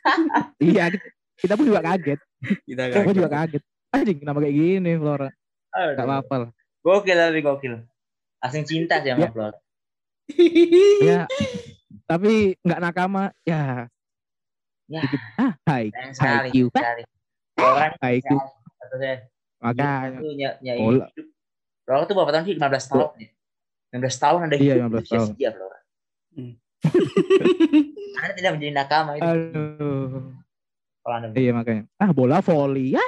[0.67, 1.05] Iya, kita,
[1.39, 2.19] kita pun juga kaget.
[2.61, 3.15] Kita kaget.
[3.15, 3.63] juga kaget.
[3.89, 5.29] Anjing, kenapa kayak gini Flora?
[5.71, 5.93] Aduh.
[5.95, 6.49] Gak apa-apa lah.
[6.83, 7.73] Gokil tapi gokil.
[8.37, 9.29] Langsung cinta sih sama Ya.
[9.31, 9.57] Flora.
[11.01, 11.21] Ya,
[12.03, 13.31] tapi nggak nakama.
[13.41, 13.87] Ya,
[14.85, 15.21] Ya, dikit.
[15.39, 15.89] Ah, hai.
[16.11, 16.49] sekali.
[16.69, 17.03] Sekali.
[17.97, 18.37] Hai, sekali.
[18.75, 19.15] Kata saya,
[19.57, 20.19] Makanya.
[21.81, 22.53] Flora tuh berapa tahun sih?
[22.53, 23.29] 15 tahun ya?
[23.95, 25.27] 15 tahun ada Iya, hidup 15 tahun.
[25.31, 25.74] sia-sia Flora.
[26.35, 26.53] Hmm.
[28.21, 29.23] Anda tidak menjadi nakama itu.
[29.25, 30.31] Aduh.
[31.05, 31.83] Kalau anda Iya makanya.
[32.01, 32.97] Ah bola volley.
[32.97, 33.05] Ya.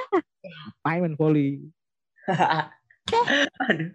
[0.86, 1.66] Main main volley.
[3.68, 3.90] Aduh.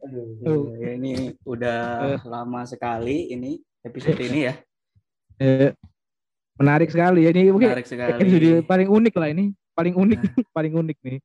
[0.00, 0.74] Aduh.
[0.80, 4.54] Ya, ini udah lama sekali ini episode ini ya.
[5.40, 5.72] Eh,
[6.58, 8.18] menarik sekali ya ini mungkin Menarik sekali.
[8.18, 9.44] episode paling unik lah ini.
[9.72, 10.18] Paling unik,
[10.56, 11.18] paling unik nih.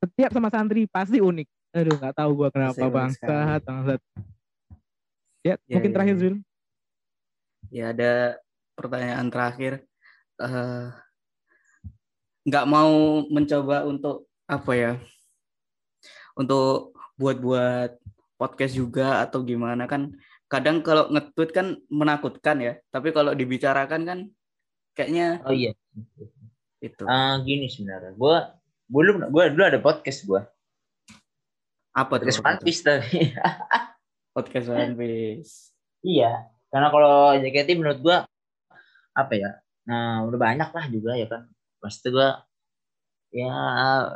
[0.00, 1.46] Setiap sama santri pasti unik.
[1.74, 3.66] Aduh nggak tahu gua kenapa bangsat, sekali.
[3.68, 4.00] bangsat.
[5.44, 6.20] Ya, Ya, mungkin ya, terakhir ya.
[6.24, 6.34] Zul.
[7.68, 8.12] Ya ada
[8.74, 9.72] pertanyaan terakhir.
[10.40, 10.86] Eh,
[12.44, 14.92] Nggak mau mencoba untuk apa ya?
[16.36, 17.96] Untuk buat-buat
[18.36, 20.12] podcast juga atau gimana kan?
[20.48, 22.72] Kadang kalau nge-tweet kan menakutkan ya.
[22.92, 24.18] Tapi kalau dibicarakan kan
[24.92, 25.72] kayaknya Oh iya.
[26.84, 27.04] itu.
[27.08, 28.12] Eh, gini sebenarnya.
[28.12, 28.36] Gue
[28.92, 30.40] belum gue dulu ada podcast gue.
[31.96, 32.28] Apa tuh?
[32.28, 32.64] Podcast One tuh?
[32.68, 33.32] Piece tapi.
[34.34, 35.72] Podcast One Piece.
[36.02, 36.50] iya.
[36.68, 38.16] Karena kalau JKT menurut gue
[39.14, 39.62] apa ya?
[39.86, 41.46] Nah, udah banyak lah juga ya kan.
[41.78, 42.28] Pasti gue
[43.30, 43.54] ya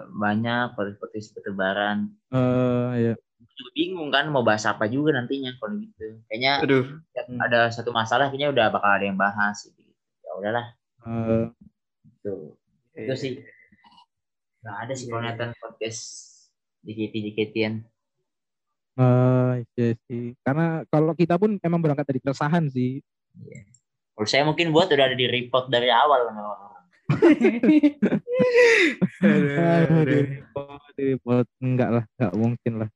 [0.09, 2.11] banyak podcast-podcast bertebaran.
[2.31, 3.15] Eh, ya.
[3.39, 6.19] Juga bingung kan mau bahas apa juga nantinya kalau gitu.
[6.27, 6.85] Kayaknya Aduh.
[7.11, 7.39] ya, Hmm.
[7.39, 9.87] ada satu masalah kayaknya udah bakal ada yang bahas gitu.
[10.21, 10.67] Ya udahlah
[11.07, 11.47] Eh,
[12.11, 12.59] gitu.
[12.95, 13.33] Itu sih.
[14.61, 15.31] Nggak ada sih kalau Iya.
[15.31, 16.03] nonton podcast
[16.83, 17.55] JKT
[18.99, 20.35] Eh, iya sih.
[20.43, 22.99] Karena kalau kita pun emang berangkat dari keresahan sih.
[24.19, 26.85] Kalau saya mungkin buat udah ada di report dari awal sama orang-orang.
[29.23, 31.47] Aduh, di report, di report.
[31.63, 32.91] Enggak lah, enggak mungkin lah.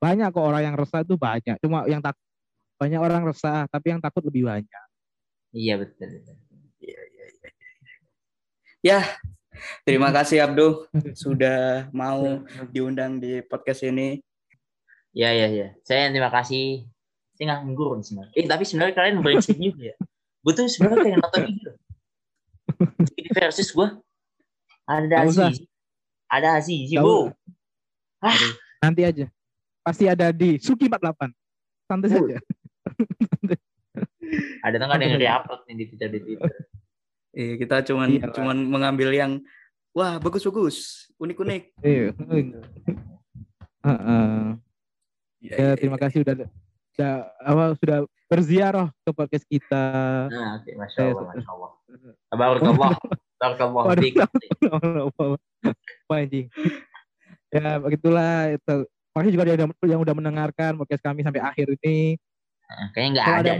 [0.00, 1.56] Banyak kok orang yang resah itu banyak.
[1.60, 2.16] Cuma yang tak
[2.80, 4.84] banyak orang resah, tapi yang takut lebih banyak.
[5.52, 6.08] Iya betul.
[6.08, 6.36] betul.
[8.78, 9.02] Ya,
[9.82, 10.86] terima kasih Abduh
[11.18, 14.22] sudah mau diundang di podcast ini.
[15.18, 15.68] Iya iya iya.
[15.82, 16.86] Saya yang terima kasih.
[17.34, 18.34] Saya nggak ngurun sebenarnya.
[18.38, 19.96] Eh tapi sebenarnya kalian brengsek juga ya.
[20.46, 21.62] Gue tuh sebenarnya pengen nonton ini.
[23.02, 23.88] JKT versus gue.
[24.86, 25.26] Ada.
[25.26, 25.66] Aziz.
[26.30, 26.94] Ada Aziz.
[26.94, 27.34] Bu.
[28.22, 28.52] usah.
[28.78, 29.26] Nanti aja.
[29.82, 31.34] Pasti ada di Suki 48.
[31.90, 32.36] Santai saja.
[34.62, 36.52] Ada tuh nggak ada yang re-upload nih di Twitter di Twitter.
[37.34, 38.34] Eh, kita cuman Iyalah.
[38.34, 39.32] cuman mengambil yang
[39.96, 41.62] wah bagus-bagus, unik-unik.
[41.82, 42.12] Iya.
[43.82, 44.67] Heeh.
[45.38, 46.34] Ya, terima kasih udah
[46.98, 47.14] udah
[47.46, 49.84] apa sudah berziarah ke podcast kita.
[50.28, 51.70] Nah, oke, masya Saya Allah, masya Allah.
[54.02, 54.14] Dik.
[56.10, 56.46] Apa anjing?
[57.54, 58.76] Ya begitulah itu.
[59.14, 62.18] Makasih juga yang udah, yang udah mendengarkan podcast kami sampai akhir ini.
[62.66, 63.38] Nah, Kayaknya nggak ada.
[63.38, 63.52] ada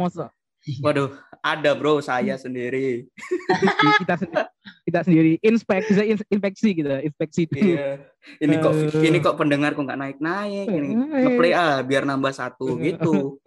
[0.82, 1.08] Waduh,
[1.40, 3.06] ada bro saya sendiri.
[4.00, 4.44] kita sendiri,
[4.84, 7.42] kita sendiri inspek bisa in- inspeksi kita inspeksi.
[7.50, 8.02] Iya.
[8.38, 9.02] Ini kok Aduh.
[9.02, 10.88] ini kok pendengar kok nggak naik-naik ini.
[10.94, 11.22] Naik.
[11.24, 13.38] Ngeplay ah biar nambah satu gitu.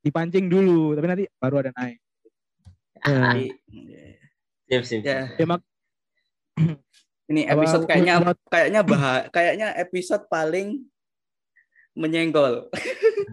[0.00, 1.98] Dipancing dulu, tapi nanti baru ada naik.
[4.84, 5.02] Sip.
[5.02, 5.66] ya ya, mak-
[7.30, 10.84] ini episode kayaknya kayaknya bah kayaknya episode paling
[11.94, 12.68] menyenggol.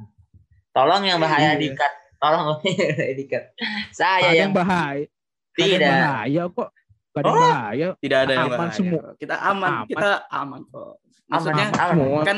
[0.77, 1.61] Tolong yang bahaya Iya.
[1.61, 1.93] dikat.
[2.17, 2.57] Tolong
[3.19, 3.43] dikat.
[3.91, 5.05] Saya ada yang yang bahaya.
[5.53, 5.89] Ada yang tidak.
[5.91, 6.69] bahaya kok.
[7.07, 7.35] Gak ada Oh.
[7.35, 7.87] bahaya.
[7.97, 8.73] Tidak ada yang Aman bahaya.
[8.73, 9.01] semua.
[9.15, 9.85] Kita aman, Aman.
[9.87, 10.93] kita aman kok.
[10.93, 11.89] Aman, Maksudnya aman.
[11.89, 12.21] Semua.
[12.23, 12.37] kan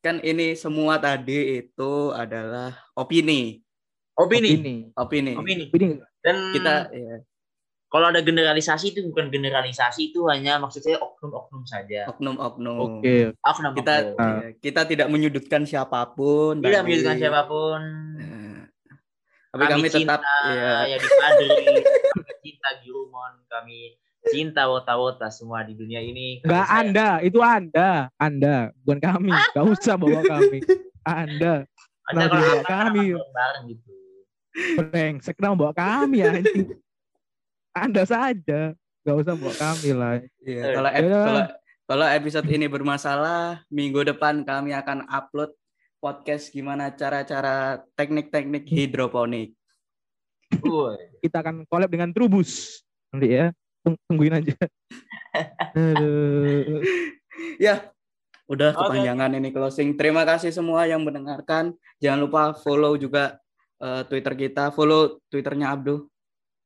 [0.00, 3.58] kan ini semua tadi itu adalah opini,
[4.14, 4.50] Opini.
[4.54, 4.74] Ini.
[4.94, 5.32] opini.
[5.32, 5.64] Opini.
[5.68, 5.86] Ini
[6.20, 7.18] Dan Kita ya,
[7.86, 12.06] kalau ada generalisasi itu bukan generalisasi itu hanya maksudnya oknum-oknum saja.
[12.06, 12.76] oknum-oknum.
[12.76, 13.16] oke.
[13.40, 14.18] Oknum Kita oknum.
[14.20, 16.60] ya, kita tidak menyudutkan siapa pun.
[16.60, 17.80] tidak menyudutkan siapa pun.
[18.16, 18.43] Eh,
[19.54, 21.80] Tapi kami, tetap ya, ya di Padri, kami
[22.42, 23.78] cinta Girumon, kami
[24.24, 26.40] cinta wota-wota semua di dunia ini.
[26.40, 26.66] Kami Enggak.
[26.68, 27.90] Anda, itu Anda.
[28.16, 29.30] Anda, bukan kami.
[29.54, 30.58] Gak usah bawa kami.
[31.02, 31.70] Anda.
[32.04, 33.04] Anda Nah, kalau dibawa apa, kami.
[33.14, 33.92] bareng gitu.
[34.76, 36.68] Brengsek kenapa bawa kami anjing.
[37.72, 38.60] Anda saja.
[39.00, 40.12] Gak usah bawa kami lah.
[40.40, 41.22] ya, Eh, kalau ep- yaudah.
[41.22, 41.42] kalau
[41.84, 45.52] kalau episode ini bermasalah, minggu depan kami akan upload
[46.04, 49.56] podcast gimana cara-cara teknik-teknik hidroponik.
[51.24, 52.84] Kita akan collab dengan Trubus.
[53.08, 53.48] Nanti ya.
[53.80, 54.52] Tung- Tungguin aja.
[55.72, 56.84] Aduh.
[57.56, 57.88] Ya,
[58.44, 59.96] udah kepanjangan ini closing.
[59.96, 61.72] Terima kasih semua yang mendengarkan.
[62.04, 63.40] Jangan lupa follow juga
[63.80, 66.04] eh, Twitter kita, follow Twitternya Abdu.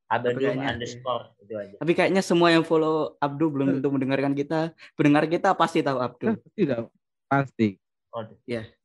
[0.09, 1.75] Ada Tapi dulu kayaknya- underscore itu aja.
[1.79, 4.75] Tapi kayaknya semua yang follow Abdu belum tentu mendengarkan kita.
[4.99, 6.35] Pendengar kita pasti tahu Abdu.
[6.59, 6.91] Tidak.
[7.31, 7.79] Pasti.
[8.09, 8.65] Oh, Iya.
[8.65, 8.78] Referensi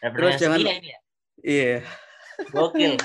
[0.00, 0.98] Terus jangan- gila ini ya.
[1.40, 1.76] Iya.
[2.48, 2.96] Gokil.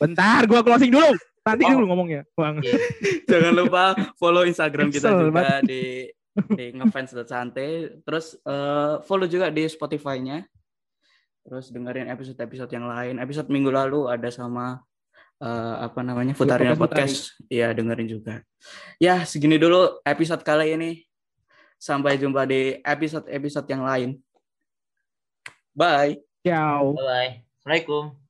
[0.00, 1.12] Bentar, gua closing dulu.
[1.44, 1.70] Nanti Oh.
[1.76, 2.24] dulu ngomongnya.
[2.32, 2.64] Bang.
[3.30, 6.08] Jangan lupa follow Instagram kita Kesel juga di
[6.56, 8.00] di ngefans.santai.
[8.00, 10.48] Terus eh, follow juga di Spotify-nya.
[11.44, 13.20] Terus dengerin episode-episode yang lain.
[13.20, 14.80] Episode minggu lalu ada sama
[15.36, 17.52] eh, apa namanya Futarina Podcast Podcast.
[17.52, 18.40] Iya dengerin juga.
[18.96, 21.04] Ya segini dulu episode kali ini.
[21.76, 24.23] Sampai jumpa di episode-episode yang lain.
[25.74, 26.22] Bye.
[26.46, 26.94] Ciao.
[26.94, 27.32] Bye bye.
[27.64, 28.23] Assalamualaikum.